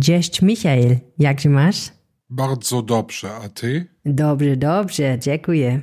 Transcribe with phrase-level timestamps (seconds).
[0.00, 1.92] Cześć Michael, jak ty masz?
[2.30, 3.86] Bardzo dobrze, a ty?
[4.04, 5.82] Dobrze, dobrze, dziękuję.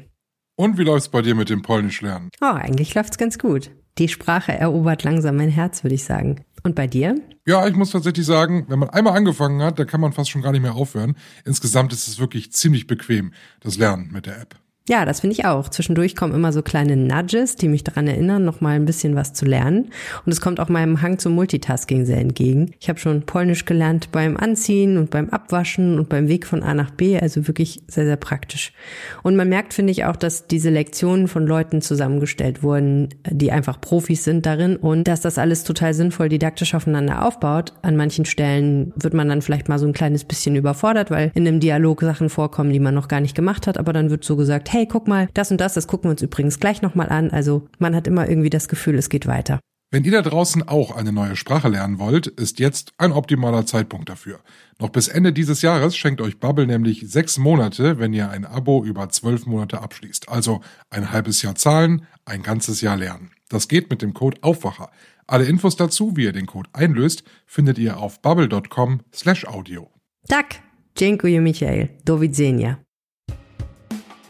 [0.57, 2.29] Und wie läuft's bei dir mit dem Polnisch lernen?
[2.42, 3.71] Oh, eigentlich läuft's ganz gut.
[3.97, 6.43] Die Sprache erobert langsam mein Herz, würde ich sagen.
[6.63, 7.16] Und bei dir?
[7.47, 10.41] Ja, ich muss tatsächlich sagen, wenn man einmal angefangen hat, dann kann man fast schon
[10.41, 11.16] gar nicht mehr aufhören.
[11.46, 13.32] Insgesamt ist es wirklich ziemlich bequem,
[13.62, 14.61] das Lernen mit der App.
[14.89, 15.70] Ja, das finde ich auch.
[15.70, 19.32] Zwischendurch kommen immer so kleine Nudges, die mich daran erinnern, noch mal ein bisschen was
[19.32, 19.91] zu lernen.
[20.25, 22.71] Und es kommt auch meinem Hang zum Multitasking sehr entgegen.
[22.79, 26.74] Ich habe schon Polnisch gelernt beim Anziehen und beim Abwaschen und beim Weg von A
[26.74, 28.74] nach B, also wirklich sehr, sehr praktisch.
[29.21, 33.80] Und man merkt, finde ich, auch, dass diese Lektionen von Leuten zusammengestellt wurden, die einfach
[33.80, 37.74] Profis sind darin und dass das alles total sinnvoll didaktisch aufeinander aufbaut.
[37.84, 41.48] An manchen Stellen wird man dann vielleicht mal so ein kleines bisschen überfordert, weil in
[41.48, 44.36] einem Dialog Sachen vorkommen, die man noch gar nicht gemacht hat, aber dann wird so
[44.36, 47.30] gesagt, hey, guck mal, das und das, das gucken wir uns übrigens gleich nochmal an.
[47.30, 49.60] Also man hat immer irgendwie das Gefühl, es geht weiter.
[49.94, 54.08] Wenn ihr da draußen auch eine neue Sprache lernen wollt, ist jetzt ein optimaler Zeitpunkt
[54.08, 54.40] dafür.
[54.80, 58.86] Noch bis Ende dieses Jahres schenkt euch Bubble nämlich sechs Monate, wenn ihr ein Abo
[58.86, 60.30] über zwölf Monate abschließt.
[60.30, 63.32] Also ein halbes Jahr zahlen, ein ganzes Jahr lernen.
[63.50, 64.89] Das geht mit dem Code Aufwacher.
[65.28, 69.91] Alle Infos dazu, wie ihr den Code einlöst, findet ihr auf bubble.com slash audio.
[70.30, 70.56] Tak,
[70.95, 71.89] dziękuję Michael.
[72.06, 72.91] Do widzenia.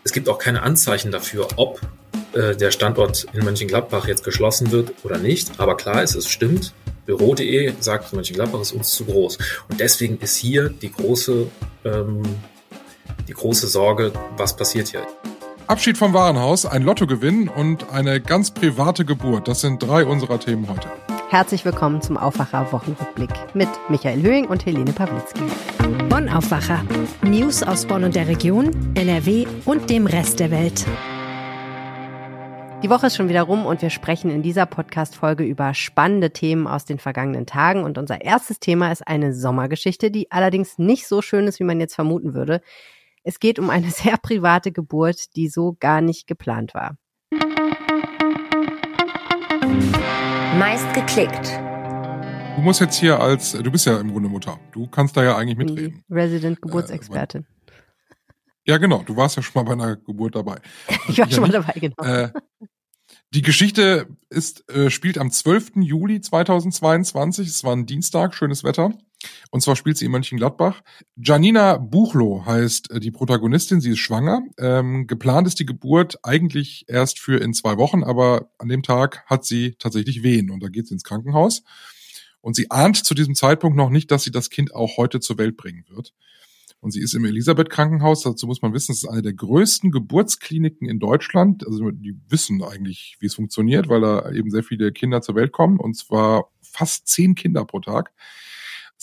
[0.03, 1.79] Es gibt auch keine Anzeichen dafür, ob
[2.33, 5.59] äh, der Standort in Mönchengladbach jetzt geschlossen wird oder nicht.
[5.59, 6.73] Aber klar ist, es stimmt.
[7.05, 9.37] Büro.de sagt, Mönchengladbach ist uns zu groß.
[9.69, 11.47] Und deswegen ist hier die große,
[11.85, 12.23] ähm,
[13.27, 15.05] die große Sorge, was passiert hier.
[15.67, 19.47] Abschied vom Warenhaus, ein Lottogewinn und eine ganz private Geburt.
[19.47, 20.89] Das sind drei unserer Themen heute.
[21.31, 25.39] Herzlich willkommen zum Aufwacher Wochenrückblick mit Michael Höhing und Helene Pawlitzki.
[26.09, 26.83] Bonn Aufwacher.
[27.21, 30.85] News aus Bonn und der Region, NRW und dem Rest der Welt.
[32.83, 36.67] Die Woche ist schon wieder rum und wir sprechen in dieser Podcast-Folge über spannende Themen
[36.67, 37.85] aus den vergangenen Tagen.
[37.85, 41.79] Und unser erstes Thema ist eine Sommergeschichte, die allerdings nicht so schön ist, wie man
[41.79, 42.59] jetzt vermuten würde.
[43.23, 46.97] Es geht um eine sehr private Geburt, die so gar nicht geplant war.
[50.57, 51.47] Meist geklickt.
[52.57, 54.59] Du musst jetzt hier als, du bist ja im Grunde Mutter.
[54.73, 56.03] Du kannst da ja eigentlich mitreden.
[56.09, 57.45] Resident Geburtsexpertin.
[57.67, 57.71] Äh,
[58.67, 59.01] ja, genau.
[59.03, 60.59] Du warst ja schon mal bei einer Geburt dabei.
[61.07, 62.03] ich war schon mal dabei, genau.
[62.03, 62.31] Äh,
[63.33, 65.71] die Geschichte ist, äh, spielt am 12.
[65.75, 67.47] Juli 2022.
[67.47, 68.93] Es war ein Dienstag, schönes Wetter.
[69.49, 70.81] Und zwar spielt sie in Mönchengladbach.
[71.15, 73.81] Janina Buchloh heißt äh, die Protagonistin.
[73.81, 74.43] Sie ist schwanger.
[74.57, 79.23] Ähm, geplant ist die Geburt eigentlich erst für in zwei Wochen, aber an dem Tag
[79.25, 81.63] hat sie tatsächlich Wehen und da geht sie ins Krankenhaus.
[82.41, 85.37] Und sie ahnt zu diesem Zeitpunkt noch nicht, dass sie das Kind auch heute zur
[85.37, 86.13] Welt bringen wird.
[86.81, 88.23] Und sie ist im Elisabeth-Krankenhaus.
[88.23, 91.65] Dazu muss man wissen, es ist eine der größten Geburtskliniken in Deutschland.
[91.65, 95.51] Also die wissen eigentlich, wie es funktioniert, weil da eben sehr viele Kinder zur Welt
[95.51, 95.79] kommen.
[95.79, 98.11] Und zwar fast zehn Kinder pro Tag.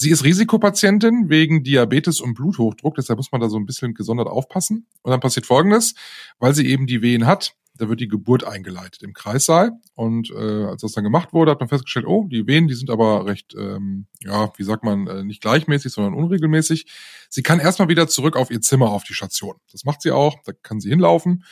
[0.01, 4.29] Sie ist Risikopatientin wegen Diabetes und Bluthochdruck, deshalb muss man da so ein bisschen gesondert
[4.29, 4.87] aufpassen.
[5.03, 5.97] Und dann passiert Folgendes,
[6.39, 9.73] weil sie eben die Wehen hat, da wird die Geburt eingeleitet im Kreissaal.
[9.97, 12.91] Und äh, als das dann gemacht wurde, hat man festgestellt, oh, die Wehen, die sind
[12.91, 16.87] aber recht, ähm, ja, wie sagt man, äh, nicht gleichmäßig, sondern unregelmäßig.
[17.29, 19.57] Sie kann erstmal wieder zurück auf ihr Zimmer auf die Station.
[19.73, 21.43] Das macht sie auch, da kann sie hinlaufen.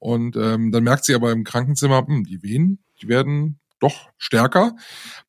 [0.00, 4.76] Und ähm, dann merkt sie aber im Krankenzimmer, hm, die Wehen, die werden doch stärker.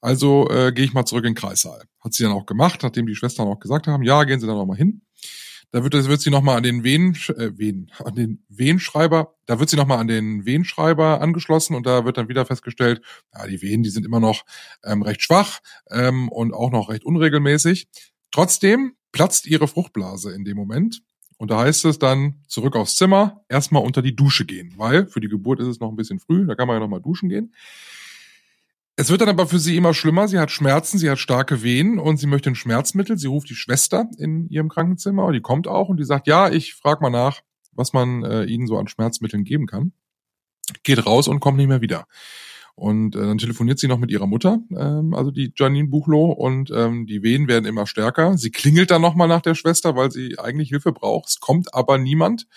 [0.02, 1.84] Also äh, gehe ich mal zurück in den Kreissaal.
[2.00, 4.58] Hat sie dann auch gemacht, nachdem die Schwestern auch gesagt haben, ja, gehen Sie dann
[4.58, 5.02] noch mal hin.
[5.74, 9.72] Da wird, wird sie nochmal an den Venen, äh, Venen, an den Venenschreiber, da wird
[9.72, 13.02] sie nochmal an den Venenschreiber angeschlossen und da wird dann wieder festgestellt,
[13.34, 14.44] ja, die Venen, die sind immer noch
[14.84, 17.88] ähm, recht schwach ähm, und auch noch recht unregelmäßig.
[18.30, 21.02] Trotzdem platzt ihre Fruchtblase in dem Moment.
[21.38, 25.20] Und da heißt es dann zurück aufs Zimmer, erstmal unter die Dusche gehen, weil für
[25.20, 27.54] die Geburt ist es noch ein bisschen früh, da kann man ja nochmal duschen gehen.
[28.96, 30.28] Es wird dann aber für sie immer schlimmer.
[30.28, 33.18] Sie hat Schmerzen, sie hat starke Wehen und sie möchte ein Schmerzmittel.
[33.18, 36.50] Sie ruft die Schwester in ihrem Krankenzimmer und die kommt auch und die sagt, ja,
[36.52, 39.94] ich frage mal nach, was man äh, ihnen so an Schmerzmitteln geben kann.
[40.84, 42.06] Geht raus und kommt nicht mehr wieder.
[42.76, 46.72] Und äh, dann telefoniert sie noch mit ihrer Mutter, ähm, also die Janine Buchloh, und
[46.72, 48.38] ähm, die Wehen werden immer stärker.
[48.38, 51.30] Sie klingelt dann nochmal nach der Schwester, weil sie eigentlich Hilfe braucht.
[51.30, 52.48] Es kommt aber niemand.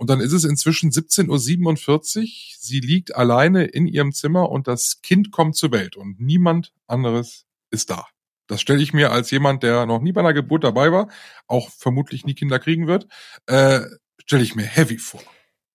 [0.00, 2.26] Und dann ist es inzwischen 17.47 Uhr.
[2.58, 7.44] Sie liegt alleine in ihrem Zimmer und das Kind kommt zur Welt und niemand anderes
[7.70, 8.06] ist da.
[8.46, 11.10] Das stelle ich mir als jemand, der noch nie bei einer Geburt dabei war,
[11.46, 13.08] auch vermutlich nie Kinder kriegen wird,
[13.44, 13.80] äh,
[14.24, 15.20] stelle ich mir heavy vor.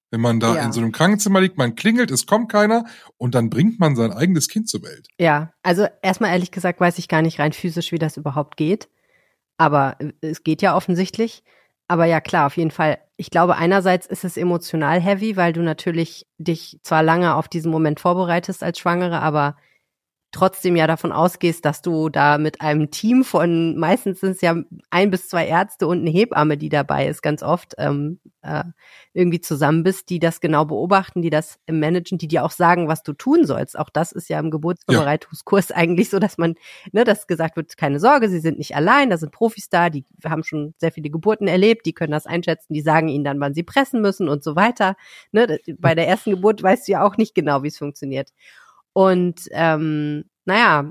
[0.09, 0.65] Wenn man da ja.
[0.65, 2.85] in so einem Krankenzimmer liegt, man klingelt, es kommt keiner
[3.17, 5.07] und dann bringt man sein eigenes Kind zur Welt.
[5.19, 8.89] Ja, also erstmal ehrlich gesagt weiß ich gar nicht rein physisch, wie das überhaupt geht.
[9.57, 11.43] Aber es geht ja offensichtlich.
[11.87, 12.97] Aber ja, klar, auf jeden Fall.
[13.17, 17.71] Ich glaube, einerseits ist es emotional heavy, weil du natürlich dich zwar lange auf diesen
[17.71, 19.55] Moment vorbereitest als Schwangere, aber
[20.35, 24.55] trotzdem ja davon ausgehst, dass du da mit einem Team von, meistens sind es ja
[24.89, 28.65] ein bis zwei Ärzte und eine Hebamme, die dabei ist, ganz oft ähm, äh,
[29.13, 33.01] irgendwie zusammen bist, die das genau beobachten, die das managen, die dir auch sagen, was
[33.01, 33.79] du tun sollst.
[33.79, 35.75] Auch das ist ja im Geburtsvorbereitungskurs ja.
[35.77, 36.55] eigentlich so, dass man,
[36.91, 40.03] ne, dass gesagt wird, keine Sorge, sie sind nicht allein, da sind Profis da, die
[40.25, 43.53] haben schon sehr viele Geburten erlebt, die können das einschätzen, die sagen ihnen dann, wann
[43.53, 44.97] sie pressen müssen und so weiter.
[45.31, 48.31] Ne, bei der ersten Geburt weißt du ja auch nicht genau, wie es funktioniert.
[48.95, 50.89] Und ähm, naja,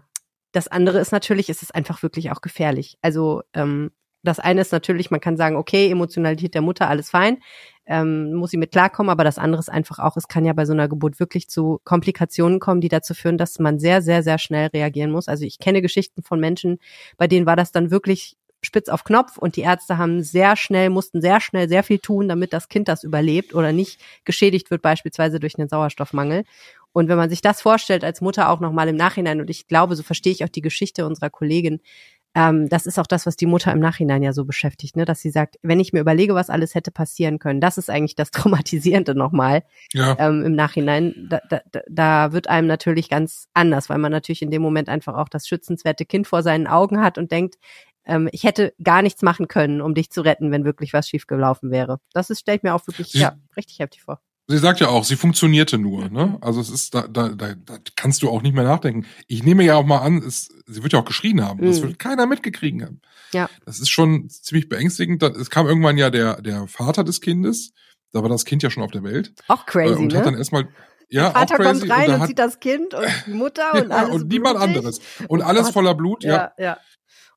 [0.53, 2.99] das andere ist natürlich, ist es einfach wirklich auch gefährlich.
[3.01, 3.93] Also ähm,
[4.23, 7.39] das eine ist natürlich, man kann sagen, okay, Emotionalität der Mutter, alles fein,
[7.87, 10.67] ähm, muss sie mit klarkommen, aber das andere ist einfach auch, es kann ja bei
[10.67, 14.39] so einer Geburt wirklich zu Komplikationen kommen, die dazu führen, dass man sehr, sehr, sehr
[14.39, 15.27] schnell reagieren muss.
[15.27, 16.81] Also ich kenne Geschichten von Menschen,
[17.17, 20.91] bei denen war das dann wirklich spitz auf Knopf und die Ärzte haben sehr schnell,
[20.91, 24.83] mussten sehr schnell sehr viel tun, damit das Kind das überlebt oder nicht geschädigt wird,
[24.83, 26.45] beispielsweise durch einen Sauerstoffmangel.
[26.95, 29.97] Und wenn man sich das vorstellt als Mutter auch nochmal im Nachhinein, und ich glaube,
[29.97, 31.81] so verstehe ich auch die Geschichte unserer Kollegin,
[32.37, 35.05] ähm, das ist auch das, was die Mutter im Nachhinein ja so beschäftigt, ne?
[35.05, 38.15] dass sie sagt, wenn ich mir überlege, was alles hätte passieren können, das ist eigentlich
[38.15, 40.17] das Traumatisierende nochmal ja.
[40.21, 41.29] ähm, im Nachhinein.
[41.29, 45.15] Da, da, da wird einem natürlich ganz anders, weil man natürlich in dem Moment einfach
[45.15, 47.57] auch das schützenswerte Kind vor seinen Augen hat und denkt,
[48.07, 51.73] ähm, ich hätte gar nichts machen können, um dich zu retten, wenn wirklich was schiefgelaufen
[51.73, 51.99] wäre.
[52.13, 54.21] Das ist, stelle ich mir auch wirklich ja, richtig heftig vor.
[54.47, 56.11] Sie sagt ja auch, sie funktionierte nur.
[56.11, 56.37] Ne?
[56.43, 59.07] Also es ist da, da, da, da kannst du auch nicht mehr nachdenken.
[59.27, 61.61] Ich nehme ja auch mal an, es, sie wird ja auch geschrien haben.
[61.61, 61.67] Mhm.
[61.67, 63.01] Das wird keiner mitgekriegt haben.
[63.33, 63.49] Ja.
[63.65, 65.23] Das ist schon ziemlich beängstigend.
[65.23, 67.73] Es kam irgendwann ja der der Vater des Kindes.
[68.13, 69.33] Da war das Kind ja schon auf der Welt.
[69.49, 70.19] Auch crazy, und ne?
[70.19, 70.69] hat dann erstmal
[71.09, 73.97] ja, der Vater kommt rein und, und sieht das Kind und die Mutter und ja,
[73.97, 74.77] alles und niemand blutig.
[74.77, 76.23] anderes und alles voller Blut.
[76.23, 76.65] Ja, ja.
[76.65, 76.79] ja.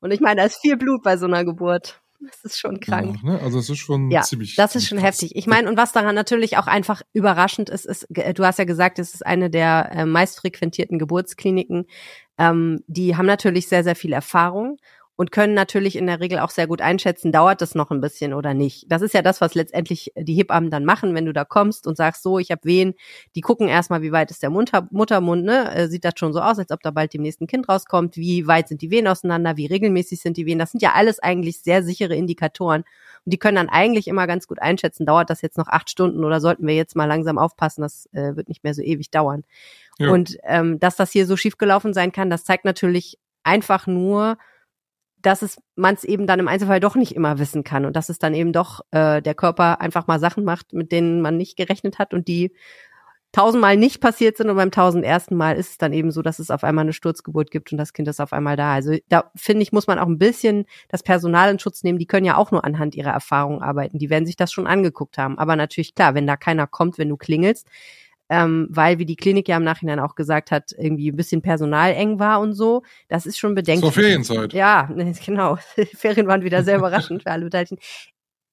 [0.00, 2.00] Und ich meine, da ist viel Blut bei so einer Geburt.
[2.42, 3.18] Das ist schon krank.
[3.22, 3.40] Ja, ne?
[3.40, 4.56] Also es ist schon ja, ziemlich.
[4.56, 5.08] Das ist schon krass.
[5.08, 5.36] heftig.
[5.36, 8.98] Ich meine, und was daran natürlich auch einfach überraschend ist, ist, du hast ja gesagt,
[8.98, 11.86] es ist eine der äh, meistfrequentierten Geburtskliniken.
[12.36, 14.78] Ähm, die haben natürlich sehr, sehr viel Erfahrung
[15.18, 18.32] und können natürlich in der Regel auch sehr gut einschätzen, dauert das noch ein bisschen
[18.32, 18.84] oder nicht.
[18.86, 21.96] Das ist ja das, was letztendlich die Hebammen dann machen, wenn du da kommst und
[21.96, 22.94] sagst, so, ich habe Wehen,
[23.34, 25.74] die gucken erstmal, wie weit ist der Mutter, Muttermund, ne?
[25.74, 28.46] Äh, sieht das schon so aus, als ob da bald dem nächsten Kind rauskommt, wie
[28.46, 30.60] weit sind die Wehen auseinander, wie regelmäßig sind die Wehen.
[30.60, 32.82] Das sind ja alles eigentlich sehr sichere Indikatoren.
[33.24, 36.24] Und die können dann eigentlich immer ganz gut einschätzen, dauert das jetzt noch acht Stunden
[36.24, 39.42] oder sollten wir jetzt mal langsam aufpassen, das äh, wird nicht mehr so ewig dauern.
[39.98, 40.10] Ja.
[40.12, 44.38] Und ähm, dass das hier so schiefgelaufen sein kann, das zeigt natürlich einfach nur,
[45.22, 48.08] dass es man es eben dann im Einzelfall doch nicht immer wissen kann und dass
[48.08, 51.56] es dann eben doch äh, der Körper einfach mal Sachen macht, mit denen man nicht
[51.56, 52.52] gerechnet hat und die
[53.32, 56.50] tausendmal nicht passiert sind und beim tausendersten Mal ist es dann eben so, dass es
[56.50, 58.72] auf einmal eine Sturzgeburt gibt und das Kind ist auf einmal da.
[58.72, 61.98] Also da finde ich, muss man auch ein bisschen das Personal in Schutz nehmen.
[61.98, 63.98] Die können ja auch nur anhand ihrer Erfahrungen arbeiten.
[63.98, 65.38] Die werden sich das schon angeguckt haben.
[65.38, 67.68] Aber natürlich klar, wenn da keiner kommt, wenn du klingelst,
[68.28, 71.92] ähm, weil, wie die Klinik ja im Nachhinein auch gesagt hat, irgendwie ein bisschen Personal
[71.92, 72.82] eng war und so.
[73.08, 73.92] Das ist schon bedenklich.
[73.92, 74.52] Zur Ferienzeit.
[74.52, 74.88] Ja,
[75.24, 75.58] genau.
[75.94, 77.78] Ferien waren wieder sehr überraschend für alle Beteiligten.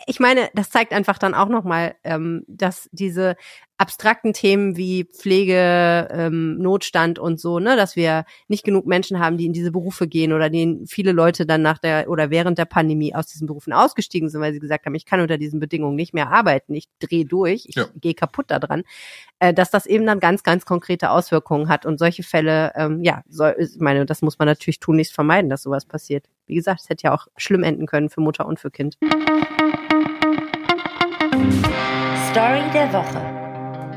[0.07, 3.35] Ich meine, das zeigt einfach dann auch nochmal, ähm, dass diese
[3.77, 9.37] abstrakten Themen wie Pflege, ähm, Notstand und so, ne, dass wir nicht genug Menschen haben,
[9.37, 12.65] die in diese Berufe gehen oder denen viele Leute dann nach der oder während der
[12.65, 15.95] Pandemie aus diesen Berufen ausgestiegen sind, weil sie gesagt haben, ich kann unter diesen Bedingungen
[15.95, 17.85] nicht mehr arbeiten, ich drehe durch, ich Ja.
[17.99, 18.83] gehe kaputt daran,
[19.39, 23.23] äh, dass das eben dann ganz, ganz konkrete Auswirkungen hat und solche Fälle, ähm, ja,
[23.27, 26.25] soll, ich meine, das muss man natürlich tunlichst vermeiden, dass sowas passiert.
[26.47, 28.97] Wie gesagt, es hätte ja auch schlimm enden können für Mutter und für Kind.
[32.31, 33.34] Story der Woche.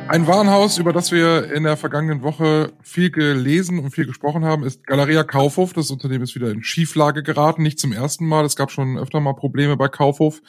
[0.09, 4.65] Ein Warenhaus, über das wir in der vergangenen Woche viel gelesen und viel gesprochen haben,
[4.65, 5.75] ist Galeria Kaufhof.
[5.75, 8.47] Das Unternehmen ist wieder in Schieflage geraten, nicht zum ersten Mal.
[8.47, 10.41] Es gab schon öfter mal Probleme bei Kaufhof.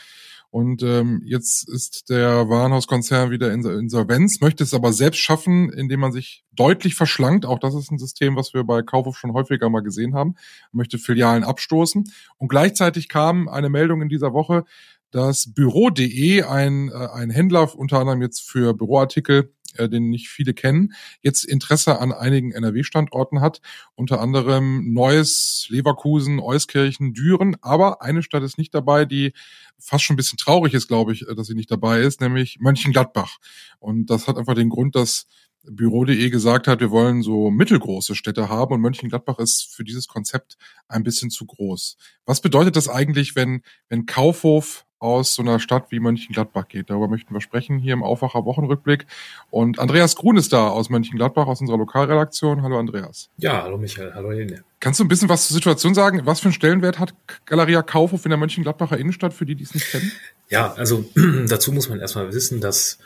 [0.50, 6.00] Und ähm, jetzt ist der Warenhauskonzern wieder in Insolvenz, möchte es aber selbst schaffen, indem
[6.00, 7.46] man sich deutlich verschlankt.
[7.46, 10.36] Auch das ist ein System, was wir bei Kaufhof schon häufiger mal gesehen haben.
[10.72, 12.10] Man möchte Filialen abstoßen.
[12.38, 14.64] Und gleichzeitig kam eine Meldung in dieser Woche,
[15.12, 20.54] dass Büro.de, ein, äh, ein Händler unter anderem jetzt für Büroartikel, äh, den nicht viele
[20.54, 23.62] kennen, jetzt Interesse an einigen NRW-Standorten hat,
[23.96, 29.34] unter anderem Neuss, Leverkusen, Euskirchen, Düren, aber eine Stadt ist nicht dabei, die
[29.78, 32.60] fast schon ein bisschen traurig ist, glaube ich, äh, dass sie nicht dabei ist, nämlich
[32.60, 33.38] Mönchengladbach.
[33.80, 35.28] Und das hat einfach den Grund, dass
[35.64, 40.58] Büro.de gesagt hat, wir wollen so mittelgroße Städte haben und Mönchengladbach ist für dieses Konzept
[40.88, 41.98] ein bisschen zu groß.
[42.26, 46.90] Was bedeutet das eigentlich, wenn, wenn Kaufhof aus so einer Stadt wie Mönchengladbach geht?
[46.90, 49.06] Darüber möchten wir sprechen hier im Aufwacher Wochenrückblick.
[49.50, 52.62] Und Andreas Grun ist da aus Mönchengladbach, aus unserer Lokalredaktion.
[52.62, 53.30] Hallo Andreas.
[53.38, 54.64] Ja, hallo Michael, hallo Helene.
[54.80, 56.22] Kannst du ein bisschen was zur Situation sagen?
[56.26, 57.14] Was für einen Stellenwert hat
[57.46, 60.12] Galeria Kaufhof in der Mönchengladbacher Innenstadt, für die, die es nicht kennen?
[60.50, 61.06] Ja, also
[61.48, 63.00] dazu muss man erstmal wissen, dass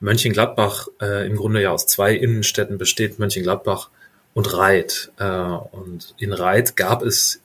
[0.00, 3.90] Mönchengladbach äh, im Grunde ja aus zwei Innenstädten besteht, Mönchengladbach
[4.34, 5.12] und Reit.
[5.18, 7.40] Äh, und in Reit gab es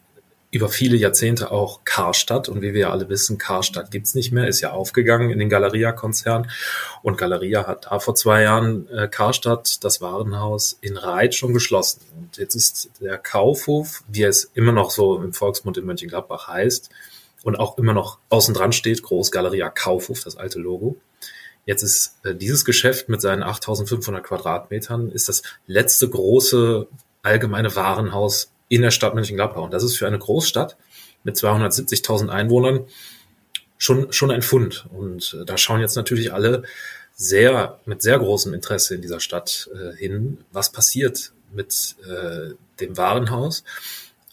[0.51, 2.49] über viele Jahrzehnte auch Karstadt.
[2.49, 6.49] Und wie wir alle wissen, Karstadt gibt's nicht mehr, ist ja aufgegangen in den Galeria-Konzern.
[7.03, 12.01] Und Galeria hat da vor zwei Jahren äh, Karstadt, das Warenhaus in Reit, schon geschlossen.
[12.17, 16.89] Und jetzt ist der Kaufhof, wie es immer noch so im Volksmund in Mönchengladbach heißt,
[17.43, 20.97] und auch immer noch außen dran steht, Groß Galeria Kaufhof, das alte Logo.
[21.65, 26.87] Jetzt ist äh, dieses Geschäft mit seinen 8500 Quadratmetern ist das letzte große
[27.21, 29.61] allgemeine Warenhaus in der Stadt Mönchengladbach.
[29.61, 30.77] Und das ist für eine Großstadt
[31.23, 32.85] mit 270.000 Einwohnern
[33.77, 34.85] schon, schon ein Fund.
[34.93, 36.63] Und äh, da schauen jetzt natürlich alle
[37.15, 42.95] sehr, mit sehr großem Interesse in dieser Stadt äh, hin, was passiert mit äh, dem
[42.95, 43.63] Warenhaus.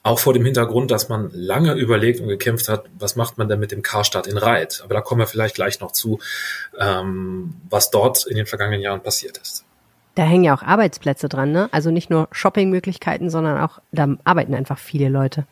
[0.02, 3.59] Auch vor dem Hintergrund, dass man lange überlegt und gekämpft hat, was macht man denn
[3.59, 4.83] mit dem Karstadt in Reit?
[4.85, 6.21] Aber da kommen wir vielleicht gleich noch zu,
[6.78, 9.56] ähm, was dort in den vergangenen Jahren passiert ist.
[10.16, 11.68] Da hängen ja auch Arbeitsplätze dran, ne?
[11.73, 15.46] Also nicht nur Shoppingmöglichkeiten, sondern auch, da arbeiten einfach viele Leute.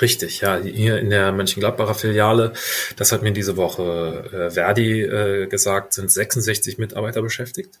[0.00, 0.58] Richtig, ja.
[0.58, 2.52] Hier in der Mönchengladbacher Filiale,
[2.96, 7.80] das hat mir diese Woche äh, Verdi äh, gesagt, sind 66 Mitarbeiter beschäftigt.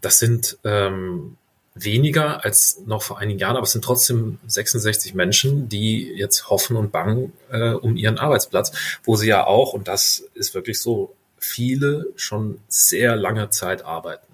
[0.00, 1.36] Das sind ähm,
[1.74, 6.76] weniger als noch vor einigen Jahren, aber es sind trotzdem 66 Menschen, die jetzt hoffen
[6.76, 11.14] und bangen äh, um ihren Arbeitsplatz, wo sie ja auch, und das ist wirklich so,
[11.40, 14.29] viele schon sehr lange Zeit arbeiten.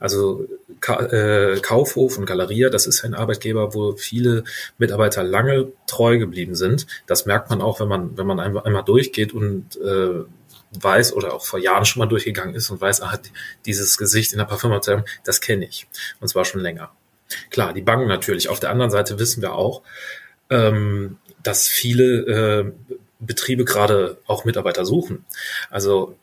[0.00, 0.46] Also
[0.80, 4.44] Ka äh, Kaufhof und Galeria, das ist ein Arbeitgeber, wo viele
[4.78, 6.86] Mitarbeiter lange treu geblieben sind.
[7.06, 10.24] Das merkt man auch, wenn man, wenn man einmal, durchgeht und äh,
[10.80, 13.18] weiß oder auch vor Jahren schon mal durchgegangen ist und weiß, ah,
[13.64, 15.86] dieses Gesicht in der Parfümabteilung, das kenne ich.
[16.20, 16.90] Und zwar schon länger.
[17.50, 18.48] Klar, die Banken natürlich.
[18.48, 19.82] Auf der anderen Seite wissen wir auch,
[20.50, 22.72] ähm, dass viele äh,
[23.20, 25.24] Betriebe gerade auch Mitarbeiter suchen.
[25.70, 26.16] Also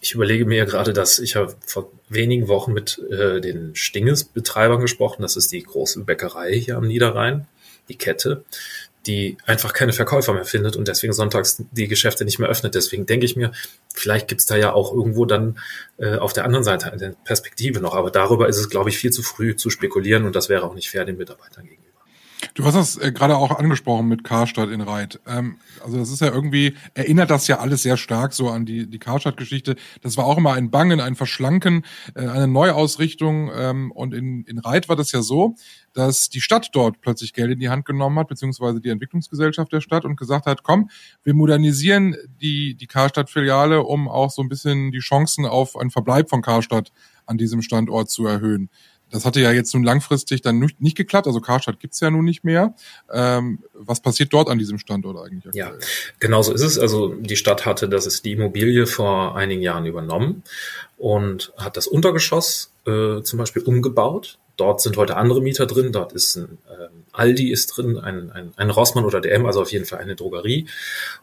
[0.00, 5.22] ich überlege mir gerade, dass ich habe vor wenigen Wochen mit äh, den Stinges-Betreibern gesprochen.
[5.22, 7.46] Das ist die große Bäckerei hier am Niederrhein,
[7.88, 8.44] die Kette,
[9.06, 12.74] die einfach keine Verkäufer mehr findet und deswegen sonntags die Geschäfte nicht mehr öffnet.
[12.74, 13.52] Deswegen denke ich mir,
[13.92, 15.58] vielleicht gibt's da ja auch irgendwo dann
[15.98, 17.94] äh, auf der anderen Seite eine Perspektive noch.
[17.94, 20.74] Aber darüber ist es, glaube ich, viel zu früh zu spekulieren und das wäre auch
[20.74, 21.81] nicht fair den Mitarbeitern gegenüber.
[22.54, 25.20] Du hast das äh, gerade auch angesprochen mit Karstadt in Reit.
[25.26, 28.86] Ähm, also das ist ja irgendwie, erinnert das ja alles sehr stark so an die,
[28.86, 29.76] die Karstadt-Geschichte.
[30.02, 33.50] Das war auch immer ein Bangen, ein Verschlanken, äh, eine Neuausrichtung.
[33.54, 35.54] Ähm, und in, in Reit war das ja so,
[35.94, 39.80] dass die Stadt dort plötzlich Geld in die Hand genommen hat, beziehungsweise die Entwicklungsgesellschaft der
[39.80, 40.90] Stadt und gesagt hat, komm,
[41.22, 46.28] wir modernisieren die, die Karstadt-Filiale, um auch so ein bisschen die Chancen auf einen Verbleib
[46.28, 46.92] von Karstadt
[47.24, 48.68] an diesem Standort zu erhöhen.
[49.12, 51.26] Das hatte ja jetzt nun langfristig dann nicht, nicht geklappt.
[51.26, 52.74] Also Karstadt gibt's ja nun nicht mehr.
[53.12, 55.46] Ähm, was passiert dort an diesem Standort eigentlich?
[55.46, 55.78] Aktuell?
[55.78, 55.86] Ja,
[56.18, 56.78] genau so ist es.
[56.78, 60.42] Also die Stadt hatte, das ist die Immobilie vor einigen Jahren übernommen
[60.96, 64.38] und hat das Untergeschoss äh, zum Beispiel umgebaut.
[64.56, 65.92] Dort sind heute andere Mieter drin.
[65.92, 69.70] Dort ist ein ähm, Aldi ist drin, ein, ein, ein Rossmann oder DM, also auf
[69.70, 70.66] jeden Fall eine Drogerie.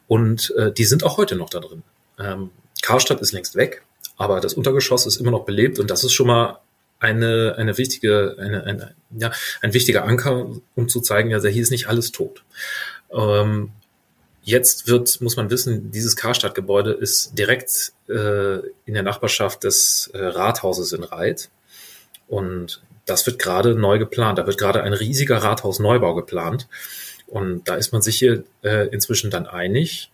[0.08, 1.84] Und äh, die sind auch heute noch da drin.
[2.20, 3.84] Ähm, Karstadt ist längst weg,
[4.18, 6.60] aber das Untergeschoss ist immer noch belebt und das ist schon mal
[7.00, 11.72] eine, eine wichtige, eine, eine, ja, ein wichtiger Anker, um zu zeigen, ja, hier ist
[11.72, 12.44] nicht alles tot.
[13.12, 13.72] Ähm,
[14.44, 20.18] jetzt wird, muss man wissen, dieses Karstadt-Gebäude ist direkt äh, in der Nachbarschaft des äh,
[20.18, 21.50] Rathauses in Reit.
[22.28, 24.38] Und das wird gerade neu geplant.
[24.38, 26.68] Da wird gerade ein riesiger Rathausneubau geplant.
[27.28, 30.12] Und da ist man sich hier äh, inzwischen dann einig.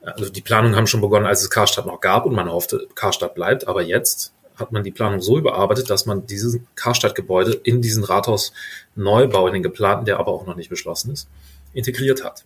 [0.00, 3.34] Also die Planungen haben schon begonnen, als es Karstadt noch gab und man hoffte, Karstadt
[3.34, 3.66] bleibt.
[3.66, 9.46] Aber jetzt hat man die Planung so überarbeitet, dass man dieses Karstadt-Gebäude in diesen Rathaus-Neubau,
[9.46, 11.28] in den geplanten, der aber auch noch nicht beschlossen ist,
[11.72, 12.44] integriert hat.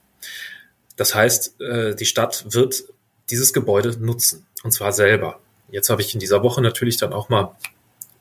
[0.96, 2.84] Das heißt, äh, die Stadt wird
[3.30, 5.40] dieses Gebäude nutzen, und zwar selber.
[5.70, 7.56] Jetzt habe ich in dieser Woche natürlich dann auch mal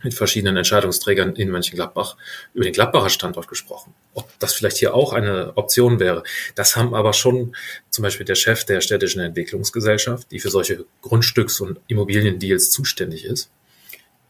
[0.03, 2.17] mit verschiedenen Entscheidungsträgern in Mönchengladbach
[2.53, 3.93] über den Gladbacher Standort gesprochen.
[4.13, 6.24] Ob das vielleicht hier auch eine Option wäre.
[6.55, 7.55] Das haben aber schon
[7.89, 13.51] zum Beispiel der Chef der städtischen Entwicklungsgesellschaft, die für solche Grundstücks- und Immobiliendeals zuständig ist,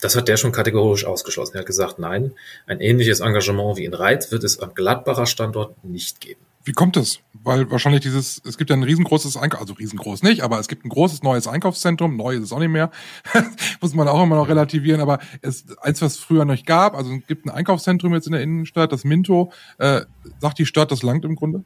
[0.01, 1.55] das hat der schon kategorisch ausgeschlossen.
[1.55, 2.33] Er hat gesagt, nein,
[2.67, 6.41] ein ähnliches Engagement wie in Reit wird es am Gladbacher Standort nicht geben.
[6.63, 7.19] Wie kommt es?
[7.43, 10.85] Weil wahrscheinlich dieses, es gibt ja ein riesengroßes Einkauf, also riesengroß nicht, aber es gibt
[10.85, 12.91] ein großes neues Einkaufszentrum, neu ist es auch nicht mehr,
[13.81, 17.11] muss man auch immer noch relativieren, aber es eins, was es früher noch gab, also
[17.11, 20.01] es gibt ein Einkaufszentrum jetzt in der Innenstadt, das Minto, äh,
[20.39, 21.63] sagt die Stadt, das langt im Grunde?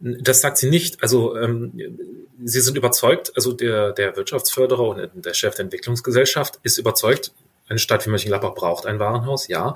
[0.00, 1.02] Das sagt sie nicht.
[1.02, 1.72] Also ähm,
[2.44, 7.32] sie sind überzeugt, also der, der Wirtschaftsförderer und der Chef der Entwicklungsgesellschaft ist überzeugt,
[7.68, 9.74] eine Stadt wie Mönchengladbach braucht ein Warenhaus, ja.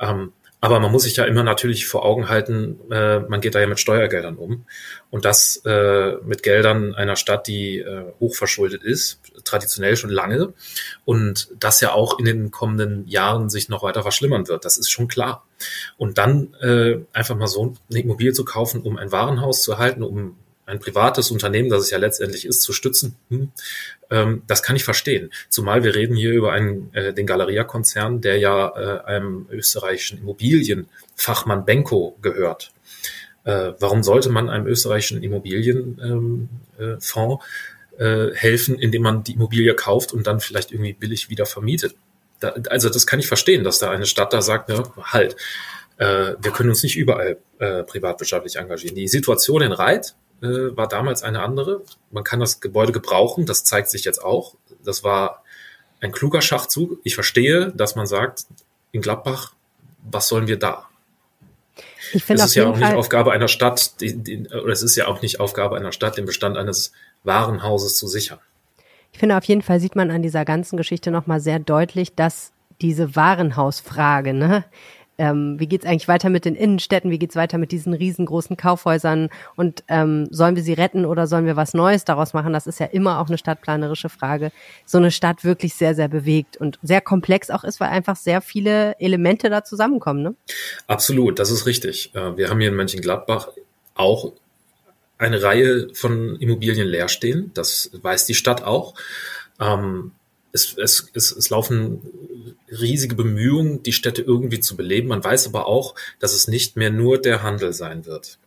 [0.00, 3.60] Ähm, Aber man muss sich ja immer natürlich vor Augen halten, äh, man geht da
[3.60, 4.66] ja mit Steuergeldern um.
[5.08, 10.52] Und das äh, mit Geldern einer Stadt, die äh, hochverschuldet ist, traditionell schon lange.
[11.04, 14.64] Und das ja auch in den kommenden Jahren sich noch weiter verschlimmern wird.
[14.64, 15.46] Das ist schon klar.
[15.96, 20.02] Und dann äh, einfach mal so eine Immobilie zu kaufen, um ein Warenhaus zu erhalten,
[20.02, 20.36] um
[20.68, 23.50] ein privates Unternehmen, das es ja letztendlich ist, zu stützen, hm,
[24.10, 25.30] ähm, das kann ich verstehen.
[25.48, 31.64] Zumal wir reden hier über einen, äh, den Galeria-Konzern, der ja äh, einem österreichischen Immobilienfachmann
[31.64, 32.72] Benko gehört.
[33.44, 35.98] Äh, warum sollte man einem österreichischen Immobilienfonds
[36.78, 37.40] ähm,
[37.98, 41.94] äh, äh, helfen, indem man die Immobilie kauft und dann vielleicht irgendwie billig wieder vermietet?
[42.40, 45.34] Da, also das kann ich verstehen, dass da eine Stadt da sagt, ja, halt,
[45.96, 48.94] äh, wir können uns nicht überall äh, privatwirtschaftlich engagieren.
[48.94, 51.82] Die Situation in Reit äh, war damals eine andere.
[52.10, 54.54] Man kann das Gebäude gebrauchen, das zeigt sich jetzt auch.
[54.84, 55.42] Das war
[56.00, 57.00] ein kluger Schachzug.
[57.04, 58.46] Ich verstehe, dass man sagt,
[58.92, 59.52] in Gladbach,
[60.10, 60.88] was sollen wir da?
[62.12, 64.82] Ich finde es ist ja auch nicht Fall Aufgabe einer Stadt, die, die, oder es
[64.82, 66.92] ist ja auch nicht Aufgabe einer Stadt, den Bestand eines
[67.24, 68.38] Warenhauses zu sichern.
[69.12, 72.52] Ich finde, auf jeden Fall sieht man an dieser ganzen Geschichte nochmal sehr deutlich, dass
[72.80, 74.64] diese Warenhausfrage, ne,
[75.18, 79.28] ähm, wie geht's eigentlich weiter mit den Innenstädten, wie geht's weiter mit diesen riesengroßen Kaufhäusern
[79.56, 82.52] und ähm, sollen wir sie retten oder sollen wir was Neues daraus machen?
[82.52, 84.52] Das ist ja immer auch eine stadtplanerische Frage.
[84.86, 88.40] So eine Stadt wirklich sehr, sehr bewegt und sehr komplex auch ist, weil einfach sehr
[88.40, 90.22] viele Elemente da zusammenkommen.
[90.22, 90.34] Ne?
[90.86, 92.14] Absolut, das ist richtig.
[92.14, 93.48] Äh, wir haben hier in Mönchengladbach
[93.94, 94.32] auch
[95.18, 97.50] eine Reihe von Immobilien leer stehen.
[97.54, 98.94] Das weiß die Stadt auch.
[99.60, 100.12] Ähm,
[100.52, 102.00] es, es, es, es laufen
[102.70, 105.08] riesige Bemühungen, die Städte irgendwie zu beleben.
[105.08, 108.38] Man weiß aber auch, dass es nicht mehr nur der Handel sein wird.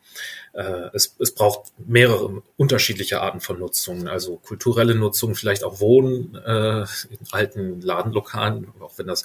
[0.53, 6.35] Äh, es, es braucht mehrere unterschiedliche Arten von Nutzungen, also kulturelle Nutzung, vielleicht auch Wohnen
[6.35, 9.23] äh, in alten Ladenlokalen, auch wenn das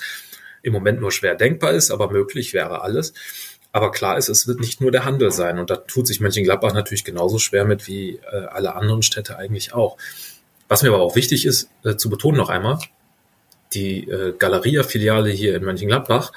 [0.63, 3.13] im Moment nur schwer denkbar ist, aber möglich wäre alles.
[3.73, 5.59] Aber klar ist, es wird nicht nur der Handel sein.
[5.59, 9.75] Und da tut sich Mönchengladbach natürlich genauso schwer mit wie äh, alle anderen Städte eigentlich
[9.75, 9.99] auch.
[10.69, 12.79] Was mir aber auch wichtig ist, äh, zu betonen noch einmal,
[13.73, 16.33] die äh, Galeria-Filiale hier in Mönchengladbach,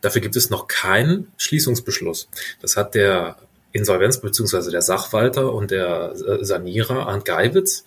[0.00, 2.28] dafür gibt es noch keinen Schließungsbeschluss.
[2.60, 3.36] Das hat der
[3.72, 4.70] Insolvenz- bzw.
[4.70, 7.84] der Sachwalter und der äh, Sanierer Arndt Geiwitz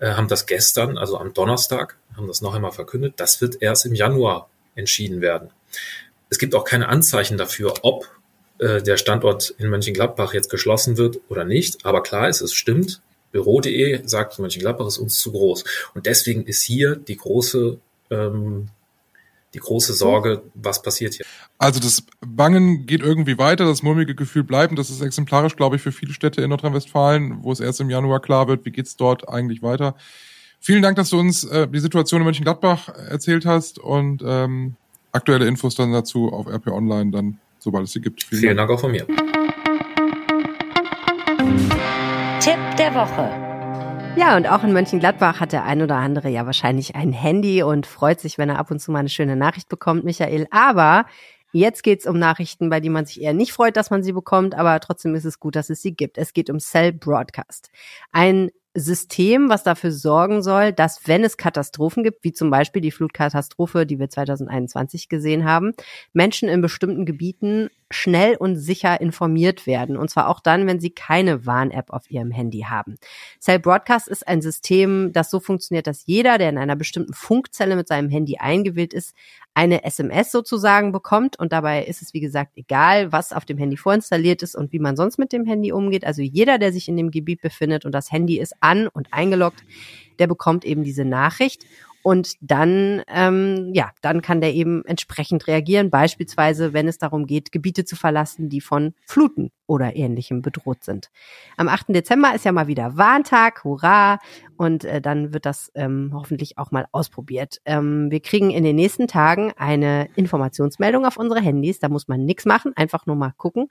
[0.00, 3.14] äh, haben das gestern, also am Donnerstag, haben das noch einmal verkündet.
[3.16, 5.50] Das wird erst im Januar entschieden werden.
[6.30, 8.08] Es gibt auch keine Anzeichen dafür, ob
[8.58, 11.84] äh, der Standort in Mönchengladbach jetzt geschlossen wird oder nicht.
[11.84, 13.00] Aber klar ist, es stimmt,
[13.36, 15.64] Büro.de sagt, Mönchengladbach ist uns zu groß.
[15.94, 17.78] Und deswegen ist hier die große,
[18.10, 18.68] ähm,
[19.52, 21.26] die große Sorge, was passiert hier.
[21.58, 24.70] Also das Bangen geht irgendwie weiter, das mulmige Gefühl bleibt.
[24.70, 27.90] Und das ist exemplarisch, glaube ich, für viele Städte in Nordrhein-Westfalen, wo es erst im
[27.90, 29.96] Januar klar wird, wie geht's dort eigentlich weiter.
[30.58, 34.76] Vielen Dank, dass du uns äh, die Situation in Mönchengladbach erzählt hast und ähm,
[35.12, 38.22] aktuelle Infos dann dazu auf RP Online dann, sobald es sie gibt.
[38.22, 38.70] Vielen, Vielen Dank.
[38.70, 39.06] Dank auch von mir.
[42.96, 43.28] Woche.
[44.16, 47.84] Ja, und auch in Mönchengladbach hat der ein oder andere ja wahrscheinlich ein Handy und
[47.84, 50.46] freut sich, wenn er ab und zu mal eine schöne Nachricht bekommt, Michael.
[50.50, 51.04] Aber
[51.52, 54.54] jetzt geht's um Nachrichten, bei denen man sich eher nicht freut, dass man sie bekommt,
[54.54, 56.16] aber trotzdem ist es gut, dass es sie gibt.
[56.16, 57.70] Es geht um Cell Broadcast.
[58.12, 62.90] Ein System, was dafür sorgen soll, dass wenn es Katastrophen gibt, wie zum Beispiel die
[62.90, 65.72] Flutkatastrophe, die wir 2021 gesehen haben,
[66.12, 69.96] Menschen in bestimmten Gebieten schnell und sicher informiert werden.
[69.96, 72.96] Und zwar auch dann, wenn sie keine Warn-App auf ihrem Handy haben.
[73.40, 77.76] Cell Broadcast ist ein System, das so funktioniert, dass jeder, der in einer bestimmten Funkzelle
[77.76, 79.14] mit seinem Handy eingewählt ist,
[79.54, 81.38] eine SMS sozusagen bekommt.
[81.38, 84.80] Und dabei ist es, wie gesagt, egal, was auf dem Handy vorinstalliert ist und wie
[84.80, 86.04] man sonst mit dem Handy umgeht.
[86.04, 89.62] Also jeder, der sich in dem Gebiet befindet und das Handy ist an und eingeloggt,
[90.18, 91.64] der bekommt eben diese Nachricht.
[92.06, 97.50] Und dann, ähm, ja, dann kann der eben entsprechend reagieren, beispielsweise, wenn es darum geht,
[97.50, 101.10] Gebiete zu verlassen, die von Fluten oder ähnlichem bedroht sind.
[101.56, 101.86] Am 8.
[101.88, 104.20] Dezember ist ja mal wieder Warntag, hurra!
[104.56, 107.60] Und äh, dann wird das ähm, hoffentlich auch mal ausprobiert.
[107.64, 111.80] Ähm, wir kriegen in den nächsten Tagen eine Informationsmeldung auf unsere Handys.
[111.80, 113.66] Da muss man nichts machen, einfach nur mal gucken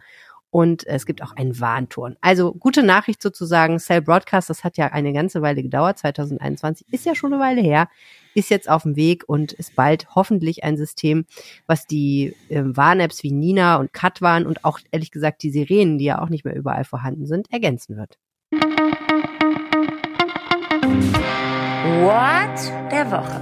[0.56, 2.16] und es gibt auch einen Warnton.
[2.22, 7.06] Also gute Nachricht sozusagen, Cell Broadcast, das hat ja eine ganze Weile gedauert, 2021 ist
[7.06, 7.90] ja schon eine Weile her,
[8.36, 11.26] ist jetzt auf dem Weg und ist bald hoffentlich ein System,
[11.68, 16.06] was die äh, Warn-Apps wie Nina und Katwan und auch ehrlich gesagt die Sirenen, die
[16.06, 18.18] ja auch nicht mehr überall vorhanden sind, ergänzen wird.
[22.00, 23.42] What der Woche.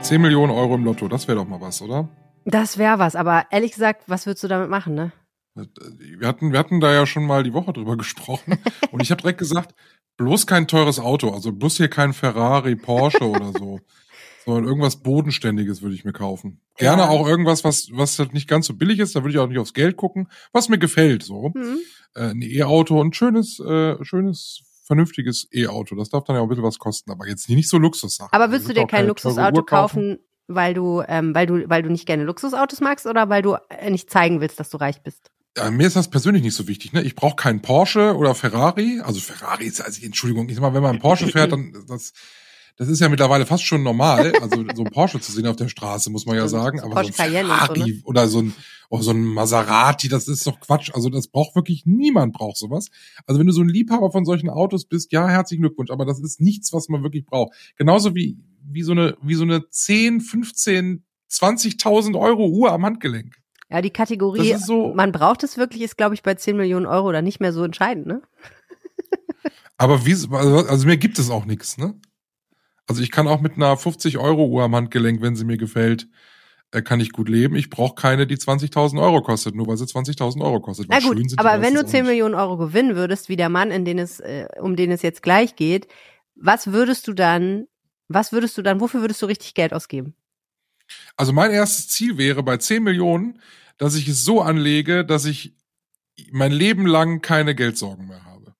[0.00, 2.08] 10 Millionen Euro im Lotto, das wäre doch mal was, oder?
[2.46, 5.12] Das wäre was, aber ehrlich gesagt, was würdest du damit machen, ne?
[5.54, 8.58] Wir hatten, wir hatten da ja schon mal die Woche drüber gesprochen
[8.92, 9.74] und ich habe direkt gesagt,
[10.16, 13.80] bloß kein teures Auto, also bloß hier kein Ferrari, Porsche oder so,
[14.44, 16.60] Sondern irgendwas Bodenständiges würde ich mir kaufen.
[16.76, 17.08] Gerne Ja.
[17.08, 19.58] auch irgendwas, was, was halt nicht ganz so billig ist, da würde ich auch nicht
[19.58, 21.52] aufs Geld gucken, was mir gefällt, so.
[21.54, 21.78] Hm.
[22.14, 25.94] Äh, ein E-Auto, ein schönes, äh, schönes, vernünftiges E-Auto.
[25.96, 28.30] Das darf dann ja auch ein bisschen was kosten, aber jetzt nicht so Luxussachen.
[28.32, 31.90] Aber Ich würdest du dir kein Luxusauto kaufen, weil du, ähm, weil du, weil du
[31.90, 35.30] nicht gerne Luxusautos magst oder weil du äh, nicht zeigen willst, dass du reich bist?
[35.58, 36.92] Ja, mir ist das persönlich nicht so wichtig.
[36.92, 37.02] Ne?
[37.02, 39.00] Ich brauche keinen Porsche oder Ferrari.
[39.00, 42.12] Also Ferrari ist, also Entschuldigung, ich sag mal, wenn man einen Porsche fährt, dann das,
[42.76, 44.32] das ist ja mittlerweile fast schon normal.
[44.40, 46.78] Also so ein Porsche zu sehen auf der Straße, muss man ja sagen.
[46.78, 48.00] Aber Porsche so ein Ferrari ne?
[48.04, 48.54] oder so ein,
[48.88, 50.92] oh, so ein Maserati, das ist doch Quatsch.
[50.94, 52.86] Also das braucht wirklich niemand braucht sowas.
[53.26, 55.90] Also wenn du so ein Liebhaber von solchen Autos bist, ja, herzlichen Glückwunsch.
[55.90, 57.52] Aber das ist nichts, was man wirklich braucht.
[57.76, 58.38] Genauso wie
[58.70, 63.34] wie so eine wie so eine 10, 15, 20.000 Euro Uhr am Handgelenk.
[63.70, 67.08] Ja, die Kategorie, so- man braucht es wirklich, ist, glaube ich, bei 10 Millionen Euro
[67.08, 68.22] oder nicht mehr so entscheidend, ne?
[69.76, 71.94] Aber wie, also also mir gibt es auch nichts, ne?
[72.86, 76.08] Also ich kann auch mit einer 50 Euro Uhr am Handgelenk, wenn sie mir gefällt,
[76.72, 77.54] äh, kann ich gut leben.
[77.54, 80.86] Ich brauche keine, die 20.000 Euro kostet, nur weil sie 20.000 Euro kostet.
[80.88, 82.10] Na gut, schön sind die aber wenn du meistens 10 auch nicht.
[82.10, 85.22] Millionen Euro gewinnen würdest, wie der Mann, in den es, äh, um den es jetzt
[85.22, 85.86] gleich geht,
[86.34, 87.66] was würdest du dann,
[88.08, 90.14] was würdest du dann, wofür würdest du richtig Geld ausgeben?
[91.18, 93.40] Also mein erstes Ziel wäre bei 10 Millionen,
[93.76, 95.52] dass ich es so anlege, dass ich
[96.30, 98.54] mein Leben lang keine Geldsorgen mehr habe.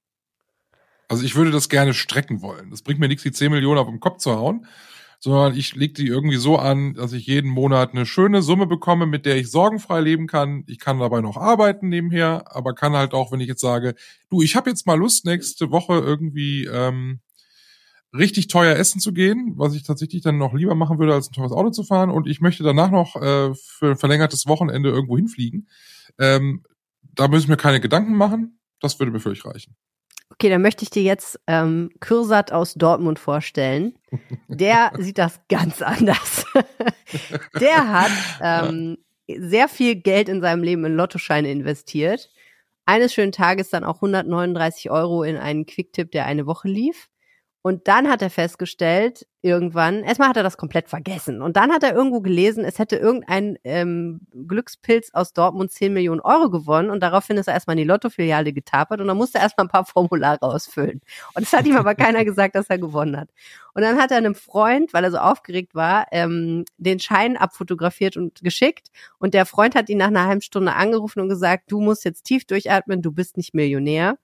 [1.06, 2.70] Also ich würde das gerne strecken wollen.
[2.70, 4.66] Das bringt mir nichts, die 10 Millionen auf den Kopf zu hauen,
[5.20, 9.06] sondern ich lege die irgendwie so an, dass ich jeden Monat eine schöne Summe bekomme,
[9.06, 10.64] mit der ich sorgenfrei leben kann.
[10.66, 13.94] Ich kann dabei noch arbeiten nebenher, aber kann halt auch, wenn ich jetzt sage,
[14.30, 17.20] du, ich habe jetzt mal Lust, nächste Woche irgendwie ähm,
[18.16, 21.34] richtig teuer essen zu gehen, was ich tatsächlich dann noch lieber machen würde, als ein
[21.34, 22.10] teures Auto zu fahren.
[22.10, 25.68] Und ich möchte danach noch äh, für ein verlängertes Wochenende irgendwo hinfliegen.
[26.18, 26.64] Ähm,
[27.02, 28.60] da müssen wir keine Gedanken machen.
[28.80, 29.76] Das würde mir völlig reichen.
[30.30, 33.98] Okay, dann möchte ich dir jetzt ähm, Kürsat aus Dortmund vorstellen.
[34.46, 36.44] Der sieht das ganz anders.
[37.60, 42.30] Der hat ähm, sehr viel Geld in seinem Leben in Lottoscheine investiert.
[42.86, 47.08] Eines schönen Tages dann auch 139 Euro in einen Quicktip, der eine Woche lief.
[47.68, 51.42] Und dann hat er festgestellt, irgendwann, erstmal hat er das komplett vergessen.
[51.42, 56.22] Und dann hat er irgendwo gelesen, es hätte irgendein ähm, Glückspilz aus Dortmund 10 Millionen
[56.22, 56.88] Euro gewonnen.
[56.88, 59.70] Und daraufhin ist er erstmal in die Lottofiliale getapert und dann musste er erstmal ein
[59.70, 61.02] paar Formulare ausfüllen.
[61.34, 63.28] Und es hat ihm aber keiner gesagt, dass er gewonnen hat.
[63.74, 68.16] Und dann hat er einem Freund, weil er so aufgeregt war, ähm, den Schein abfotografiert
[68.16, 68.88] und geschickt.
[69.18, 72.22] Und der Freund hat ihn nach einer halben Stunde angerufen und gesagt, du musst jetzt
[72.22, 74.16] tief durchatmen, du bist nicht Millionär.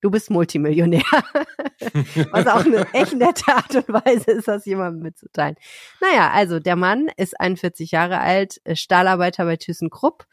[0.00, 1.02] Du bist Multimillionär.
[2.32, 5.56] Was auch eine echt nette Art und Weise ist, das jemandem mitzuteilen.
[6.00, 10.24] Naja, also der Mann ist 41 Jahre alt, äh, Stahlarbeiter bei ThyssenKrupp.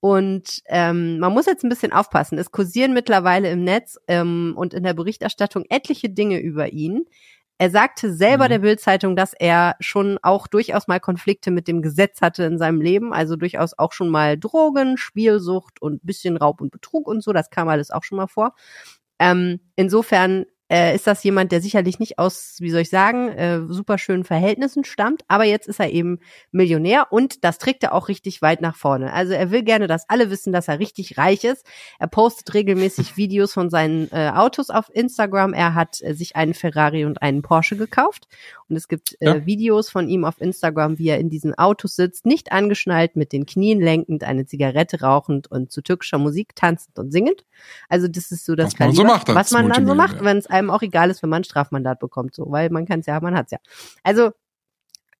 [0.00, 2.38] Und ähm, man muss jetzt ein bisschen aufpassen.
[2.38, 7.04] Es kursieren mittlerweile im Netz ähm, und in der Berichterstattung etliche Dinge über ihn.
[7.58, 8.48] Er sagte selber Mhm.
[8.48, 12.80] der Bildzeitung, dass er schon auch durchaus mal Konflikte mit dem Gesetz hatte in seinem
[12.80, 17.34] Leben, also durchaus auch schon mal Drogen, Spielsucht und bisschen Raub und Betrug und so,
[17.34, 18.54] das kam alles auch schon mal vor.
[19.20, 23.60] Ähm, insofern äh, ist das jemand, der sicherlich nicht aus, wie soll ich sagen, äh,
[23.68, 26.20] super schönen Verhältnissen stammt, aber jetzt ist er eben
[26.52, 29.12] Millionär und das trägt er auch richtig weit nach vorne.
[29.12, 31.66] Also er will gerne, dass alle wissen, dass er richtig reich ist.
[31.98, 35.54] Er postet regelmäßig Videos von seinen äh, Autos auf Instagram.
[35.54, 38.28] Er hat äh, sich einen Ferrari und einen Porsche gekauft
[38.70, 39.46] und es gibt äh, Ja.
[39.46, 43.44] Videos von ihm auf Instagram, wie er in diesen Autos sitzt, nicht angeschnallt, mit den
[43.44, 47.44] Knien lenkend, eine Zigarette rauchend und zu türkischer Musik tanzend und singend.
[47.88, 50.22] Also das ist so das Was man so Kaliber, macht was man dann so macht,
[50.24, 53.00] wenn es einem auch egal ist, wenn man ein Strafmandat bekommt, so, weil man kann
[53.00, 53.58] es ja, man hat's ja.
[54.02, 54.30] Also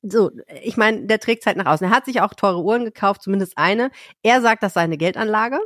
[0.02, 0.30] so,
[0.62, 1.86] ich meine, der trägt halt nach außen.
[1.86, 3.90] Er hat sich auch teure Uhren gekauft, zumindest eine.
[4.22, 5.58] Er sagt, das sei eine Geldanlage.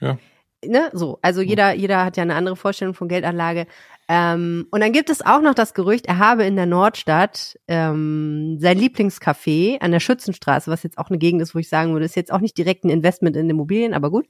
[0.00, 0.18] Ja.
[0.64, 3.66] Ne, so, also jeder, jeder hat ja eine andere Vorstellung von Geldanlage.
[4.08, 8.58] Ähm, und dann gibt es auch noch das Gerücht, er habe in der Nordstadt ähm,
[8.60, 12.06] sein Lieblingscafé an der Schützenstraße, was jetzt auch eine Gegend ist, wo ich sagen würde,
[12.06, 14.26] ist jetzt auch nicht direkt ein Investment in Immobilien, aber gut,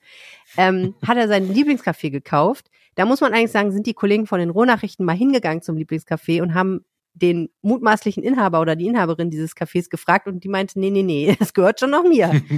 [0.56, 2.70] ähm, hat er sein Lieblingscafé gekauft.
[2.94, 6.42] Da muss man eigentlich sagen, sind die Kollegen von den Rohnachrichten mal hingegangen zum Lieblingscafé
[6.42, 10.90] und haben den mutmaßlichen Inhaber oder die Inhaberin dieses Cafés gefragt und die meinte, nee,
[10.90, 12.42] nee, nee, das gehört schon noch mir.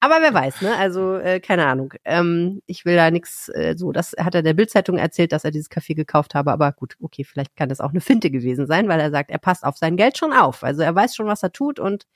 [0.00, 0.76] Aber wer weiß, ne?
[0.76, 1.92] Also äh, keine Ahnung.
[2.04, 3.90] Ähm, ich will da nichts äh, so.
[3.90, 6.52] Das hat er der Bildzeitung erzählt, dass er dieses Café gekauft habe.
[6.52, 9.38] Aber gut, okay, vielleicht kann das auch eine Finte gewesen sein, weil er sagt, er
[9.38, 10.62] passt auf sein Geld schon auf.
[10.62, 12.06] Also er weiß schon, was er tut und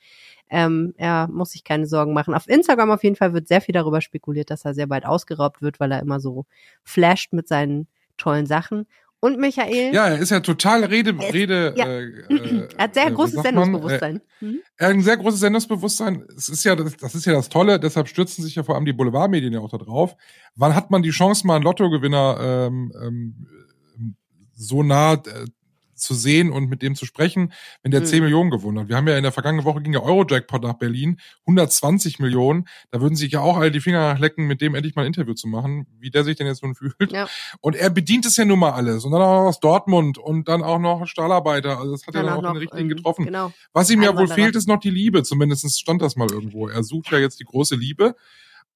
[0.49, 2.35] ähm, er muss sich keine Sorgen machen.
[2.35, 5.61] Auf Instagram auf jeden Fall wird sehr viel darüber spekuliert, dass er sehr bald ausgeraubt
[5.61, 6.47] wird, weil er immer so
[6.85, 8.87] flasht mit seinen tollen Sachen.
[9.25, 11.75] Und Michael, Ja, er ist ja total Rede, Er ist- Rede.
[11.77, 11.87] ja.
[11.87, 13.41] Äh, äh, er hat sehr äh, großes?
[13.41, 14.21] Sendungsbewusstsein.
[14.41, 14.59] Hm?
[14.77, 16.25] Er hat ein sehr großes Sendungsbewusstsein.
[16.37, 18.85] Es ist ja, das, das ist ja das Tolle, deshalb stürzen sich ja vor allem
[18.85, 20.17] die Boulevardmedien ja auch da drauf.
[20.57, 23.47] Wann hat man die Chance, mal einen Lottogewinner ähm, ähm,
[24.55, 25.19] so nah äh,
[26.03, 28.07] zu sehen und mit dem zu sprechen, wenn der Mhm.
[28.07, 28.89] 10 Millionen gewonnen hat.
[28.89, 32.67] Wir haben ja in der vergangenen Woche ging der Eurojackpot nach Berlin, 120 Millionen.
[32.91, 35.35] Da würden sich ja auch alle die Finger lecken, mit dem endlich mal ein Interview
[35.35, 37.13] zu machen, wie der sich denn jetzt nun fühlt.
[37.13, 37.29] Ja.
[37.61, 39.05] Und er bedient es ja nun mal alles.
[39.05, 41.79] Und dann auch noch aus Dortmund und dann auch noch Stahlarbeiter.
[41.79, 43.25] Also das hat er Dann dann auch noch, den richtigen ähm, getroffen.
[43.27, 43.53] Genau.
[43.73, 45.23] Was ihm ja wohl fehlt, ist noch die Liebe.
[45.23, 46.69] Zumindest stand das mal irgendwo.
[46.69, 48.15] Er sucht ja jetzt die große Liebe.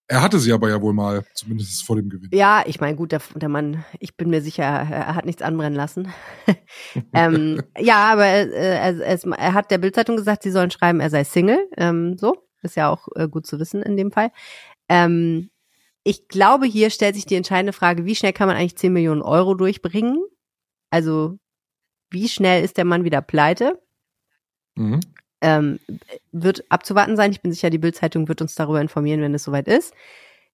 [0.09, 2.31] Er hatte sie aber ja wohl mal, zumindest vor dem Gewinn.
[2.33, 5.75] Ja, ich meine, gut, der, der Mann, ich bin mir sicher, er hat nichts anbrennen
[5.75, 6.13] lassen.
[7.13, 11.11] ähm, ja, aber äh, er, er, er hat der Bildzeitung gesagt, sie sollen schreiben, er
[11.11, 11.69] sei Single.
[11.77, 14.31] Ähm, so, ist ja auch äh, gut zu wissen in dem Fall.
[14.89, 15.51] Ähm,
[16.05, 19.23] ich glaube, hier stellt sich die entscheidende Frage, wie schnell kann man eigentlich 10 Millionen
[19.23, 20.25] Euro durchbringen?
[20.91, 21.37] Also,
[22.11, 23.83] wie schnell ist der Mann wieder pleite?
[24.77, 25.01] Mhm.
[25.41, 25.79] Ähm,
[26.33, 27.31] wird abzuwarten sein.
[27.31, 29.95] Ich bin sicher, die Bildzeitung wird uns darüber informieren, wenn es soweit ist.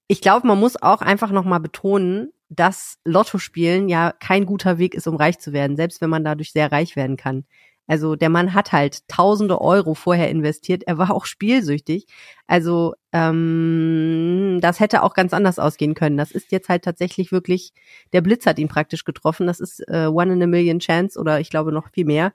[0.09, 5.07] Ich glaube, man muss auch einfach nochmal betonen, dass Lottospielen ja kein guter Weg ist,
[5.07, 7.45] um reich zu werden, selbst wenn man dadurch sehr reich werden kann.
[7.89, 10.85] Also der Mann hat halt tausende Euro vorher investiert.
[10.85, 12.07] Er war auch spielsüchtig.
[12.47, 16.17] Also ähm, das hätte auch ganz anders ausgehen können.
[16.17, 17.73] Das ist jetzt halt tatsächlich wirklich,
[18.13, 19.47] der Blitz hat ihn praktisch getroffen.
[19.47, 22.33] Das ist äh, One in a Million Chance oder ich glaube noch viel mehr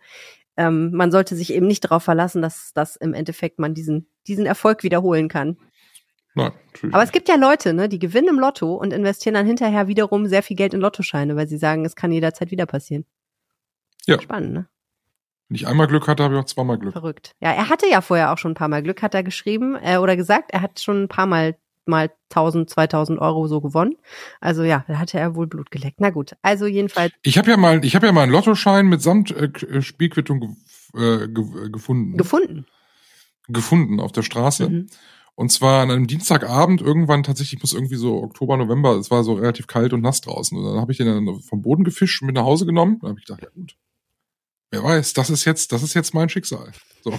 [0.58, 4.46] ähm, man sollte sich eben nicht darauf verlassen, dass, dass im Endeffekt man diesen, diesen
[4.46, 5.58] Erfolg wiederholen kann.
[6.36, 6.52] Nein.
[6.92, 10.28] Aber es gibt ja Leute, ne, die gewinnen im Lotto und investieren dann hinterher wiederum
[10.28, 13.06] sehr viel Geld in Lottoscheine, weil sie sagen, es kann jederzeit wieder passieren.
[14.06, 14.22] Ja.
[14.22, 14.68] Spannend, ne?
[15.50, 16.94] Wenn ich einmal Glück hatte, habe ich auch zweimal Glück.
[16.94, 17.32] Verrückt.
[17.40, 19.98] Ja, er hatte ja vorher auch schon ein paar Mal Glück, hat er geschrieben äh,
[19.98, 20.52] oder gesagt.
[20.52, 21.58] Er hat schon ein paar Mal
[21.88, 23.96] mal 1000, 2000 Euro so gewonnen.
[24.40, 26.00] Also ja, da hatte er wohl Blut geleckt.
[26.00, 29.32] Na gut, also jedenfalls, Ich habe ja mal, ich habe ja mal einen Lottoschein mitsamt
[29.32, 30.58] äh, äh, Spielquittung
[30.94, 32.18] äh, ge äh, gefunden.
[32.18, 32.66] gefunden.
[33.48, 34.70] gefunden auf der Straße.
[34.70, 34.88] Mhm.
[35.40, 39.34] Und zwar an einem Dienstagabend irgendwann tatsächlich muss irgendwie so Oktober, November, es war so
[39.34, 40.58] relativ kalt und nass draußen.
[40.58, 42.98] Und dann habe ich den dann vom Boden gefischt und mit nach Hause genommen.
[43.02, 43.78] Dann habe ich gedacht, ja gut.
[44.72, 46.72] Wer weiß, das ist jetzt, das ist jetzt mein Schicksal.
[47.04, 47.14] So.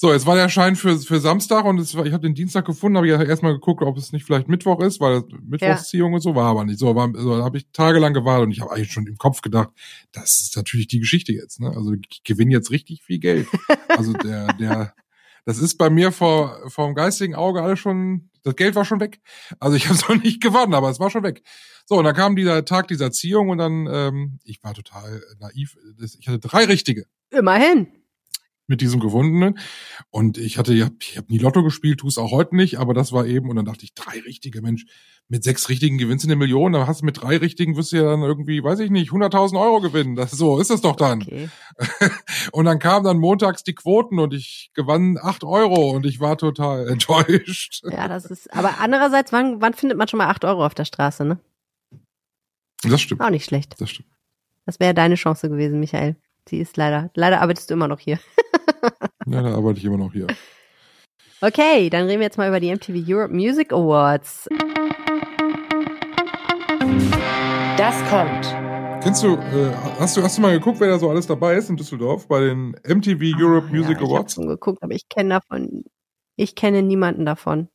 [0.00, 2.64] So, jetzt war der Schein für, für Samstag und es war, ich habe den Dienstag
[2.64, 6.22] gefunden, habe ich ja erstmal geguckt, ob es nicht vielleicht Mittwoch ist, weil Mittwochsziehung und
[6.22, 6.78] so war aber nicht.
[6.78, 9.42] So, war, so da habe ich tagelang gewartet und ich habe eigentlich schon im Kopf
[9.42, 9.68] gedacht,
[10.12, 11.60] das ist natürlich die Geschichte jetzt.
[11.60, 11.68] Ne?
[11.68, 13.46] Also ich gewinne jetzt richtig viel Geld.
[13.88, 14.94] Also der, der,
[15.44, 19.20] das ist bei mir vor vom geistigen Auge alles schon, das Geld war schon weg.
[19.58, 21.42] Also ich habe es noch nicht gewonnen, aber es war schon weg.
[21.84, 25.76] So, und dann kam dieser Tag dieser Ziehung und dann, ähm, ich war total naiv.
[26.18, 27.99] Ich hatte drei richtige Immerhin.
[28.70, 29.58] Mit diesem gewundenen.
[30.08, 32.94] Und ich hatte, ich habe hab nie Lotto gespielt, tu es auch heute nicht, aber
[32.94, 34.86] das war eben, und dann dachte ich, drei richtige, Mensch,
[35.28, 37.96] mit sechs richtigen gewinnst du eine Million, dann hast du mit drei richtigen, wirst du
[37.96, 40.16] ja dann irgendwie, weiß ich nicht, 100.000 Euro gewinnen.
[40.16, 41.22] Das, so ist es doch dann.
[41.22, 41.48] Okay.
[42.52, 46.36] Und dann kamen dann montags die Quoten und ich gewann acht Euro und ich war
[46.38, 47.82] total enttäuscht.
[47.84, 50.84] Ja, das ist, aber andererseits, wann, wann findet man schon mal acht Euro auf der
[50.84, 51.38] Straße, ne?
[52.82, 53.74] Das stimmt, Auch nicht schlecht.
[53.78, 54.08] das stimmt.
[54.64, 56.16] Das wäre deine Chance gewesen, Michael.
[56.48, 58.18] Sie ist leider, leider arbeitest du immer noch hier.
[59.26, 60.26] Da arbeite ich immer noch hier.
[61.42, 64.48] Okay, dann reden wir jetzt mal über die MTV Europe Music Awards.
[67.76, 69.02] Das kommt.
[69.02, 71.70] Kennst du, äh, hast du, hast du mal geguckt, wer da so alles dabei ist
[71.70, 74.34] in Düsseldorf bei den MTV Europe Ah, Music ja, Ich habe Awards?
[74.34, 75.84] schon geguckt, aber ich kenne davon,
[76.36, 77.68] ich kenne niemanden davon.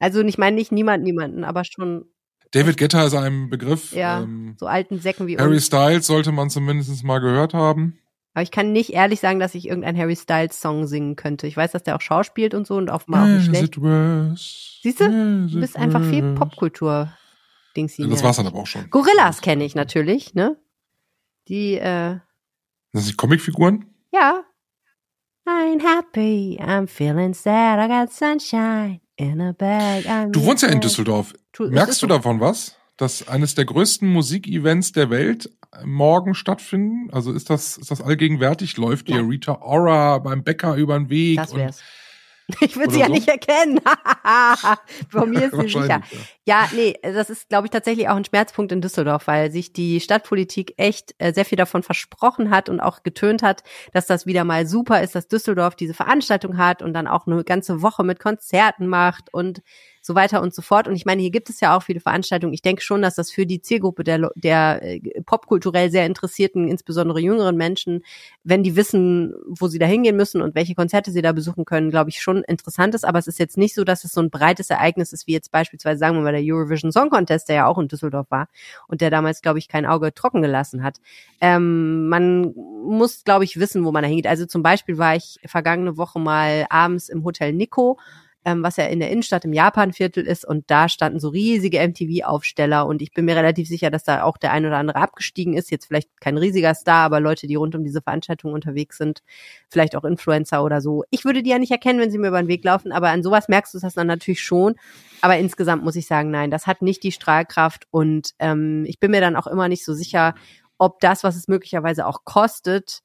[0.00, 2.06] Also ich meine nicht niemand, niemanden, aber schon
[2.52, 3.92] David Guetta ist ein Begriff.
[3.92, 4.20] Ja.
[4.22, 5.66] Ähm, so alten Säcken wie Harry uns.
[5.66, 7.98] Styles sollte man zumindest mal gehört haben.
[8.34, 11.46] Aber ich kann nicht ehrlich sagen, dass ich irgendeinen Harry Styles Song singen könnte.
[11.46, 13.74] Ich weiß, dass der auch schauspielt und so und offenbar auch nicht schlecht.
[14.82, 15.48] Siehst du?
[15.50, 16.34] Du bist einfach viel.
[16.34, 17.12] Popkultur.
[17.76, 18.88] Dings Ja, das war's dann aber auch schon.
[18.90, 20.56] Gorillas kenne ich natürlich, ne?
[21.48, 22.18] Die, äh,
[22.92, 23.86] Das sind Comicfiguren?
[24.12, 24.44] ja.
[25.46, 30.06] I'm happy, I'm feeling sad, I got sunshine in a bag.
[30.06, 30.80] I'm Du wohnst ja in.
[30.80, 31.34] Düsseldorf.
[31.58, 32.76] Merkst du davon was?
[32.96, 35.50] Dass eines der größten Musikevents der Welt
[35.84, 37.10] morgen stattfinden?
[37.12, 38.76] Also ist das, ist das allgegenwärtig?
[38.76, 39.22] Läuft dir Ja.
[39.22, 41.36] Rita Ora beim Bäcker über den Weg?
[41.36, 41.82] Das und- wär's.
[42.60, 43.12] Ich würde sie ja so?
[43.12, 43.80] nicht erkennen.
[45.10, 46.00] Von mir ist sie sicher.
[46.46, 50.00] Ja, nee, das ist, glaube ich, tatsächlich auch ein Schmerzpunkt in Düsseldorf, weil sich die
[50.00, 54.44] Stadtpolitik echt äh, sehr viel davon versprochen hat und auch getönt hat, dass das wieder
[54.44, 58.18] mal super ist, dass Düsseldorf diese Veranstaltung hat und dann auch eine ganze Woche mit
[58.18, 59.62] Konzerten macht und
[60.08, 60.88] so weiter und so fort.
[60.88, 62.54] Und ich meine, hier gibt es ja auch viele Veranstaltungen.
[62.54, 67.20] Ich denke schon, dass das für die Zielgruppe der, der äh, popkulturell sehr interessierten, insbesondere
[67.20, 68.02] jüngeren Menschen,
[68.42, 71.90] wenn die wissen, wo sie da hingehen müssen und welche Konzerte sie da besuchen können,
[71.90, 73.04] glaube ich, schon interessant ist.
[73.04, 75.52] Aber es ist jetzt nicht so, dass es so ein breites Ereignis ist, wie jetzt
[75.52, 78.48] beispielsweise, sagen wir mal, der Eurovision Song Contest, der ja auch in Düsseldorf war
[78.88, 81.02] und der damals, glaube ich, kein Auge trocken gelassen hat.
[81.42, 84.26] Ähm, man muss, glaube ich, wissen, wo man da hingeht.
[84.26, 87.98] Also zum Beispiel war ich vergangene Woche mal abends im Hotel Nico
[88.44, 92.86] ähm, was ja in der Innenstadt im Japanviertel ist und da standen so riesige MTV-Aufsteller
[92.86, 95.70] und ich bin mir relativ sicher, dass da auch der ein oder andere abgestiegen ist.
[95.70, 99.22] Jetzt vielleicht kein riesiger Star, aber Leute, die rund um diese Veranstaltung unterwegs sind,
[99.68, 101.04] vielleicht auch Influencer oder so.
[101.10, 103.22] Ich würde die ja nicht erkennen, wenn sie mir über den Weg laufen, aber an
[103.22, 104.76] sowas merkst du das dann natürlich schon.
[105.20, 109.10] Aber insgesamt muss ich sagen, nein, das hat nicht die Strahlkraft und ähm, ich bin
[109.10, 110.34] mir dann auch immer nicht so sicher,
[110.78, 113.00] ob das, was es möglicherweise auch kostet,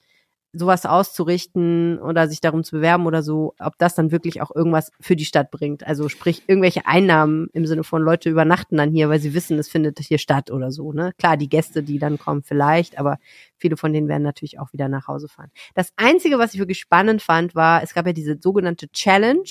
[0.53, 4.91] sowas auszurichten oder sich darum zu bewerben oder so, ob das dann wirklich auch irgendwas
[4.99, 5.85] für die Stadt bringt.
[5.85, 9.67] Also sprich irgendwelche Einnahmen im Sinne von Leute übernachten dann hier, weil sie wissen, es
[9.67, 10.93] findet hier statt oder so.
[10.93, 11.13] Ne?
[11.17, 13.17] Klar, die Gäste, die dann kommen, vielleicht, aber
[13.57, 15.49] viele von denen werden natürlich auch wieder nach Hause fahren.
[15.73, 19.43] Das Einzige, was ich wirklich spannend fand, war, es gab ja diese sogenannte Challenge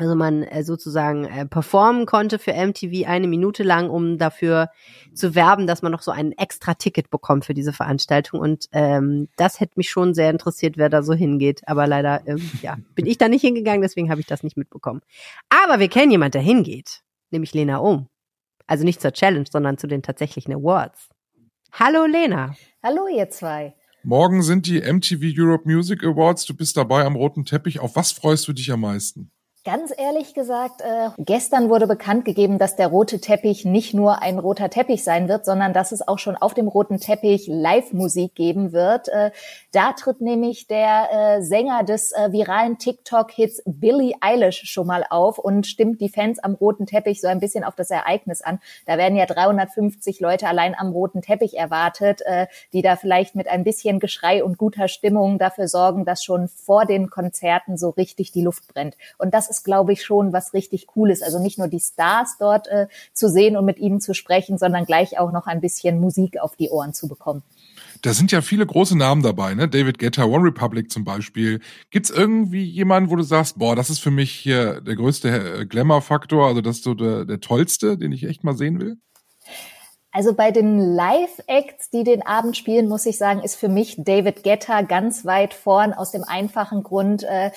[0.00, 4.70] also man äh, sozusagen äh, performen konnte für MTV eine Minute lang, um dafür
[5.12, 8.40] zu werben, dass man noch so ein extra Ticket bekommt für diese Veranstaltung.
[8.40, 11.68] Und ähm, das hätte mich schon sehr interessiert, wer da so hingeht.
[11.68, 15.02] Aber leider, ähm, ja, bin ich da nicht hingegangen, deswegen habe ich das nicht mitbekommen.
[15.50, 18.08] Aber wir kennen jemand, der hingeht, nämlich Lena Ohm.
[18.66, 21.10] Also nicht zur Challenge, sondern zu den tatsächlichen Awards.
[21.72, 22.54] Hallo Lena.
[22.82, 23.74] Hallo ihr zwei.
[24.02, 26.46] Morgen sind die MTV Europe Music Awards.
[26.46, 27.80] Du bist dabei am roten Teppich.
[27.80, 29.30] Auf was freust du dich am meisten?
[29.62, 34.38] Ganz ehrlich gesagt, äh, gestern wurde bekannt gegeben, dass der rote Teppich nicht nur ein
[34.38, 38.72] roter Teppich sein wird, sondern dass es auch schon auf dem roten Teppich Live-Musik geben
[38.72, 39.08] wird.
[39.08, 39.32] Äh,
[39.72, 45.38] da tritt nämlich der äh, Sänger des äh, viralen TikTok-Hits Billie Eilish schon mal auf
[45.38, 48.60] und stimmt die Fans am roten Teppich so ein bisschen auf das Ereignis an.
[48.86, 53.46] Da werden ja 350 Leute allein am roten Teppich erwartet, äh, die da vielleicht mit
[53.46, 58.32] ein bisschen Geschrei und guter Stimmung dafür sorgen, dass schon vor den Konzerten so richtig
[58.32, 58.96] die Luft brennt.
[59.18, 61.22] Und das ist, glaube ich, schon was richtig Cooles.
[61.22, 64.86] Also nicht nur die Stars dort äh, zu sehen und mit ihnen zu sprechen, sondern
[64.86, 67.42] gleich auch noch ein bisschen Musik auf die Ohren zu bekommen.
[68.02, 69.68] Da sind ja viele große Namen dabei, ne?
[69.68, 71.60] David Guetta, One Republic zum Beispiel.
[71.90, 75.28] Gibt's irgendwie jemanden, wo du sagst, boah, das ist für mich hier der größte
[75.60, 78.96] äh, Glamour-Faktor, also das ist so der, der tollste, den ich echt mal sehen will?
[80.12, 84.42] Also bei den Live-Acts, die den Abend spielen, muss ich sagen, ist für mich David
[84.42, 87.50] Guetta ganz weit vorn aus dem einfachen Grund, äh,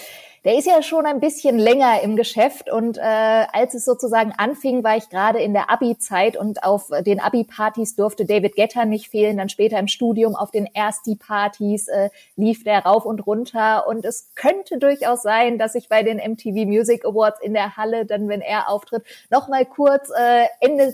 [0.45, 4.83] der ist ja schon ein bisschen länger im Geschäft und äh, als es sozusagen anfing,
[4.83, 9.37] war ich gerade in der Abi-Zeit und auf den Abi-Partys durfte David Getter nicht fehlen.
[9.37, 14.31] Dann später im Studium auf den Ersti-Partys äh, lief der rauf und runter und es
[14.35, 18.41] könnte durchaus sein, dass ich bei den MTV Music Awards in der Halle dann, wenn
[18.41, 20.93] er auftritt, noch mal kurz äh, Ende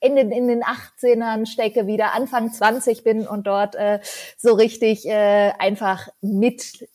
[0.00, 4.00] in den, in den 18ern stecke, wieder Anfang 20 bin und dort äh,
[4.36, 6.86] so richtig äh, einfach mit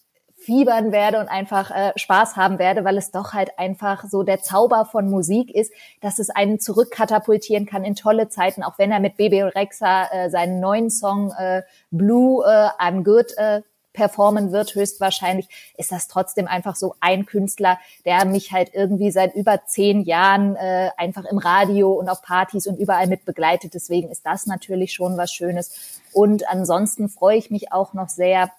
[0.42, 4.42] fiebern werde und einfach äh, Spaß haben werde, weil es doch halt einfach so der
[4.42, 9.00] Zauber von Musik ist, dass es einen zurückkatapultieren kann in tolle Zeiten, auch wenn er
[9.00, 13.62] mit Baby Rexa äh, seinen neuen Song äh, Blue äh, I'm Good äh,
[13.94, 19.36] performen wird, höchstwahrscheinlich, ist das trotzdem einfach so ein Künstler, der mich halt irgendwie seit
[19.36, 23.74] über zehn Jahren äh, einfach im Radio und auf Partys und überall mit begleitet.
[23.74, 26.02] Deswegen ist das natürlich schon was Schönes.
[26.14, 28.50] Und ansonsten freue ich mich auch noch sehr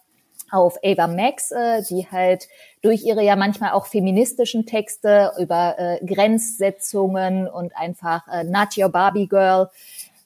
[0.53, 2.49] auf Ava Max, äh, die halt
[2.83, 8.91] durch ihre ja manchmal auch feministischen Texte über äh, Grenzsetzungen und einfach äh, Not Your
[8.91, 9.71] Barbie Girl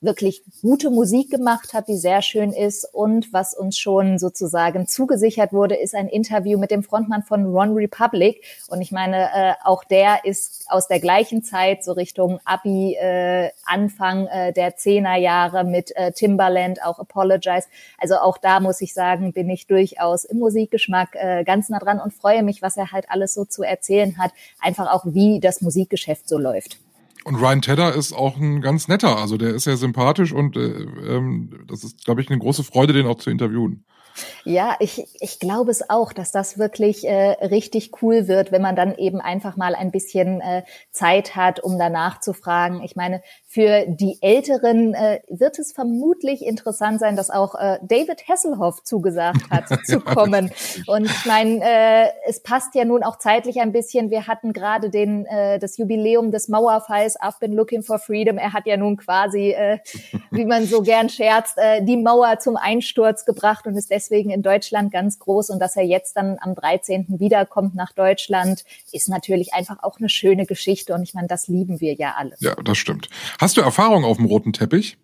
[0.00, 2.88] wirklich gute Musik gemacht hat, die sehr schön ist.
[2.92, 7.74] Und was uns schon sozusagen zugesichert wurde, ist ein Interview mit dem Frontmann von Ron
[7.74, 8.42] Republic.
[8.68, 13.50] Und ich meine, äh, auch der ist aus der gleichen Zeit, so Richtung Abi, äh,
[13.64, 17.66] Anfang äh, der Zehnerjahre mit äh, Timbaland, auch Apologize.
[17.98, 22.00] Also auch da muss ich sagen, bin ich durchaus im Musikgeschmack äh, ganz nah dran
[22.00, 24.32] und freue mich, was er halt alles so zu erzählen hat.
[24.61, 26.78] Einfach auch, wie das Musikgeschäft so läuft.
[27.26, 30.60] Und Ryan Tedder ist auch ein ganz netter, also der ist sehr sympathisch und äh,
[30.60, 33.84] ähm, das ist, glaube ich, eine große Freude, den auch zu interviewen.
[34.44, 38.76] Ja, ich, ich glaube es auch, dass das wirklich äh, richtig cool wird, wenn man
[38.76, 40.62] dann eben einfach mal ein bisschen äh,
[40.92, 42.80] Zeit hat, um danach zu fragen.
[42.84, 43.22] Ich meine,
[43.56, 49.48] für die Älteren äh, wird es vermutlich interessant sein, dass auch äh, David Hasselhoff zugesagt
[49.50, 50.52] hat, zu kommen.
[50.86, 54.10] Und ich meine, äh, es passt ja nun auch zeitlich ein bisschen.
[54.10, 57.18] Wir hatten gerade den äh, das Jubiläum des Mauerfalls.
[57.18, 58.36] I've been looking for freedom.
[58.36, 59.78] Er hat ja nun quasi, äh,
[60.30, 64.42] wie man so gern scherzt, äh, die Mauer zum Einsturz gebracht und ist deswegen in
[64.42, 65.48] Deutschland ganz groß.
[65.48, 67.06] Und dass er jetzt dann am 13.
[67.20, 70.92] wiederkommt nach Deutschland, ist natürlich einfach auch eine schöne Geschichte.
[70.92, 72.36] Und ich meine, das lieben wir ja alle.
[72.40, 73.08] Ja, das stimmt.
[73.46, 74.98] Hast du Erfahrung auf dem roten Teppich?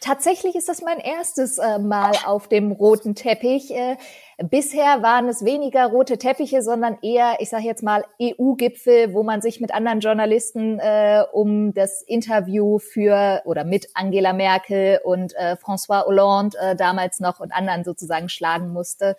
[0.00, 3.72] Tatsächlich ist das mein erstes äh, Mal auf dem roten Teppich.
[3.72, 3.96] Äh,
[4.38, 9.42] bisher waren es weniger rote Teppiche, sondern eher, ich sage jetzt mal, EU-Gipfel, wo man
[9.42, 15.56] sich mit anderen Journalisten äh, um das Interview für oder mit Angela Merkel und äh,
[15.60, 19.16] François Hollande damals noch und anderen sozusagen schlagen musste.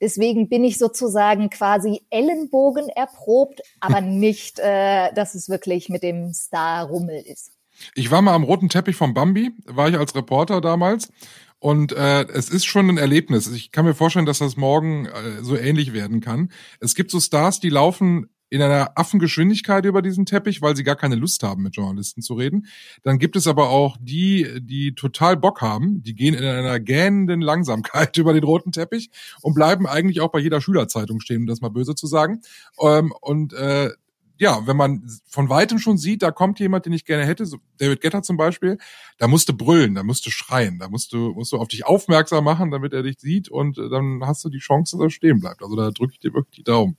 [0.00, 6.32] Deswegen bin ich sozusagen quasi Ellenbogen erprobt, aber nicht, äh, dass es wirklich mit dem
[6.32, 7.52] Star-Rummel ist.
[7.94, 11.10] Ich war mal am roten Teppich von Bambi, war ich als Reporter damals.
[11.58, 13.50] Und äh, es ist schon ein Erlebnis.
[13.50, 16.52] Ich kann mir vorstellen, dass das morgen äh, so ähnlich werden kann.
[16.80, 20.96] Es gibt so Stars, die laufen in einer Affengeschwindigkeit über diesen Teppich, weil sie gar
[20.96, 22.66] keine Lust haben, mit Journalisten zu reden.
[23.02, 27.40] Dann gibt es aber auch die, die total Bock haben, die gehen in einer gähnenden
[27.40, 29.10] Langsamkeit über den roten Teppich
[29.42, 32.40] und bleiben eigentlich auch bei jeder Schülerzeitung stehen, um das mal böse zu sagen.
[32.80, 33.90] Ähm, und äh,
[34.38, 37.58] ja, wenn man von weitem schon sieht, da kommt jemand, den ich gerne hätte, so
[37.78, 38.78] David Getter zum Beispiel,
[39.18, 41.86] da musst du brüllen, da musst du schreien, da musst du, musst du auf dich
[41.86, 45.10] aufmerksam machen, damit er dich sieht und äh, dann hast du die Chance, dass er
[45.10, 45.62] stehen bleibt.
[45.62, 46.96] Also da drücke ich dir wirklich die Daumen.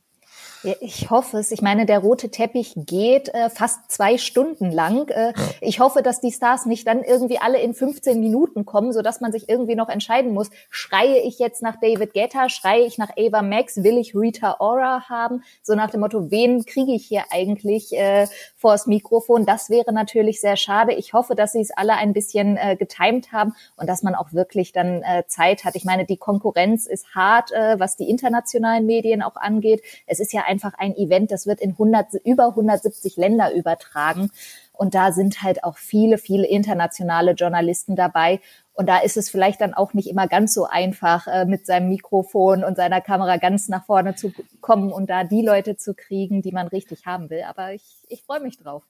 [0.64, 1.52] Ja, ich hoffe es.
[1.52, 5.08] Ich meine, der rote Teppich geht äh, fast zwei Stunden lang.
[5.10, 5.34] Äh, ja.
[5.62, 9.22] Ich hoffe, dass die Stars nicht dann irgendwie alle in 15 Minuten kommen, so dass
[9.22, 10.50] man sich irgendwie noch entscheiden muss.
[10.70, 12.50] Schreie ich jetzt nach David Guetta?
[12.50, 13.84] Schreie ich nach Ava Max?
[13.84, 15.44] Will ich Rita Ora haben?
[15.62, 19.46] So nach dem Motto, wen kriege ich hier eigentlich äh, vors Mikrofon?
[19.46, 20.94] Das wäre natürlich sehr schade.
[20.94, 24.34] Ich hoffe, dass sie es alle ein bisschen äh, getimt haben und dass man auch
[24.34, 25.76] wirklich dann äh, Zeit hat.
[25.76, 29.84] Ich meine, die Konkurrenz ist hart, äh, was die internationalen Medien auch angeht.
[30.08, 34.32] Es ist ja einfach ein Event, das wird in 100, über 170 Länder übertragen.
[34.74, 38.40] Und da sind halt auch viele, viele internationale Journalisten dabei.
[38.74, 41.90] Und da ist es vielleicht dann auch nicht immer ganz so einfach, äh, mit seinem
[41.90, 44.32] Mikrofon und seiner Kamera ganz nach vorne zu
[44.62, 47.44] kommen und da die Leute zu kriegen, die man richtig haben will.
[47.48, 48.84] Aber ich, ich freue mich drauf.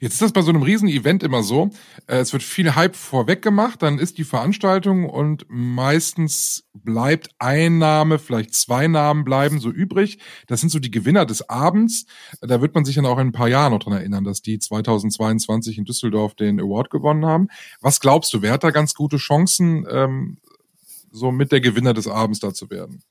[0.00, 1.70] Jetzt ist das bei so einem Riesen-Event immer so.
[2.06, 7.78] Äh, es wird viel Hype vorweg gemacht, dann ist die Veranstaltung und meistens bleibt ein
[7.78, 10.18] Name, vielleicht zwei Namen bleiben so übrig.
[10.46, 12.06] Das sind so die Gewinner des Abends.
[12.40, 14.58] Da wird man sich dann auch in ein paar Jahren noch dran erinnern, dass die
[14.58, 17.48] 2022 in Düsseldorf den Award gewonnen haben.
[17.80, 20.38] Was glaubst du, wer hat da ganz gute Chancen, ähm,
[21.10, 23.02] so mit der Gewinner des Abends da zu werden?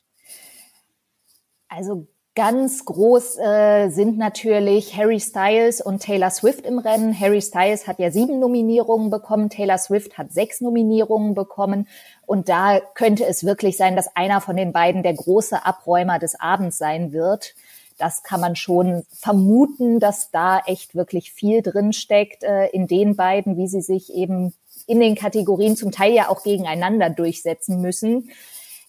[1.68, 2.08] Also
[2.40, 7.14] Ganz groß äh, sind natürlich Harry Styles und Taylor Swift im Rennen.
[7.20, 11.86] Harry Styles hat ja sieben Nominierungen bekommen, Taylor Swift hat sechs Nominierungen bekommen.
[12.26, 16.40] Und da könnte es wirklich sein, dass einer von den beiden der große Abräumer des
[16.40, 17.56] Abends sein wird.
[17.98, 23.18] Das kann man schon vermuten, dass da echt wirklich viel drin steckt äh, in den
[23.18, 24.54] beiden, wie sie sich eben
[24.88, 28.30] in den Kategorien zum Teil ja auch gegeneinander durchsetzen müssen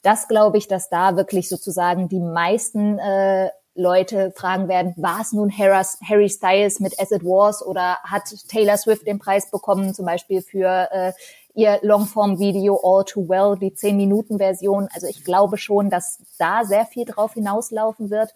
[0.03, 5.33] das glaube ich, dass da wirklich sozusagen die meisten äh, Leute fragen werden, war es
[5.33, 10.07] nun Harry Styles mit As It Was oder hat Taylor Swift den Preis bekommen, zum
[10.07, 11.13] Beispiel für äh,
[11.55, 14.89] ihr Longform-Video All Too Well, die 10-Minuten-Version.
[14.93, 18.35] Also ich glaube schon, dass da sehr viel drauf hinauslaufen wird.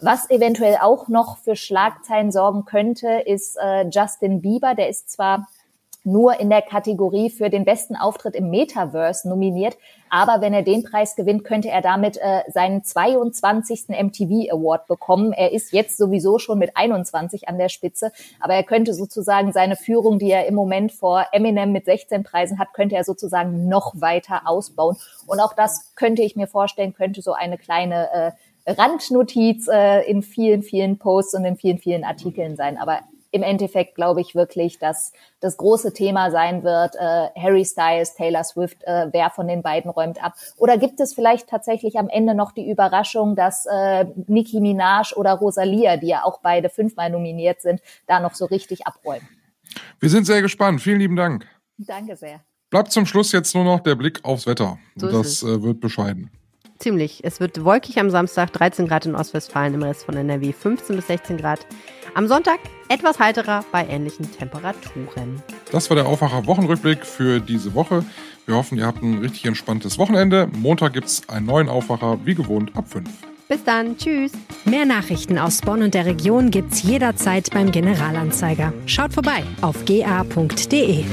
[0.00, 4.74] Was eventuell auch noch für Schlagzeilen sorgen könnte, ist äh, Justin Bieber.
[4.74, 5.48] Der ist zwar
[6.12, 9.76] nur in der Kategorie für den besten Auftritt im Metaverse nominiert.
[10.10, 13.88] Aber wenn er den Preis gewinnt, könnte er damit äh, seinen 22.
[13.88, 15.32] MTV Award bekommen.
[15.32, 19.76] Er ist jetzt sowieso schon mit 21 an der Spitze, aber er könnte sozusagen seine
[19.76, 23.92] Führung, die er im Moment vor Eminem mit 16 Preisen hat, könnte er sozusagen noch
[24.00, 24.96] weiter ausbauen.
[25.26, 30.22] Und auch das könnte ich mir vorstellen, könnte so eine kleine äh, Randnotiz äh, in
[30.22, 32.78] vielen, vielen Posts und in vielen, vielen Artikeln sein.
[32.78, 33.00] Aber
[33.30, 38.44] im Endeffekt glaube ich wirklich, dass das große Thema sein wird, äh, Harry Styles, Taylor
[38.44, 40.34] Swift, äh, wer von den beiden räumt ab.
[40.56, 45.32] Oder gibt es vielleicht tatsächlich am Ende noch die Überraschung, dass äh, Nicki Minaj oder
[45.34, 49.28] Rosalia, die ja auch beide fünfmal nominiert sind, da noch so richtig abräumen?
[50.00, 50.80] Wir sind sehr gespannt.
[50.80, 51.46] Vielen lieben Dank.
[51.76, 52.40] Danke sehr.
[52.70, 54.78] Bleibt zum Schluss jetzt nur noch der Blick aufs Wetter.
[54.96, 56.30] So das äh, wird bescheiden.
[56.78, 57.24] Ziemlich.
[57.24, 61.06] Es wird wolkig am Samstag, 13 Grad in Ostwestfalen, im Rest von NRW 15 bis
[61.08, 61.66] 16 Grad.
[62.14, 65.42] Am Sonntag etwas heiterer bei ähnlichen Temperaturen.
[65.72, 68.04] Das war der Aufwacher Wochenrückblick für diese Woche.
[68.46, 70.48] Wir hoffen, ihr habt ein richtig entspanntes Wochenende.
[70.56, 73.08] Montag gibt es einen neuen Aufwacher, wie gewohnt, ab 5.
[73.48, 74.32] Bis dann, tschüss.
[74.64, 78.72] Mehr Nachrichten aus Bonn und der Region gibt's jederzeit beim Generalanzeiger.
[78.86, 81.04] Schaut vorbei auf ga.de.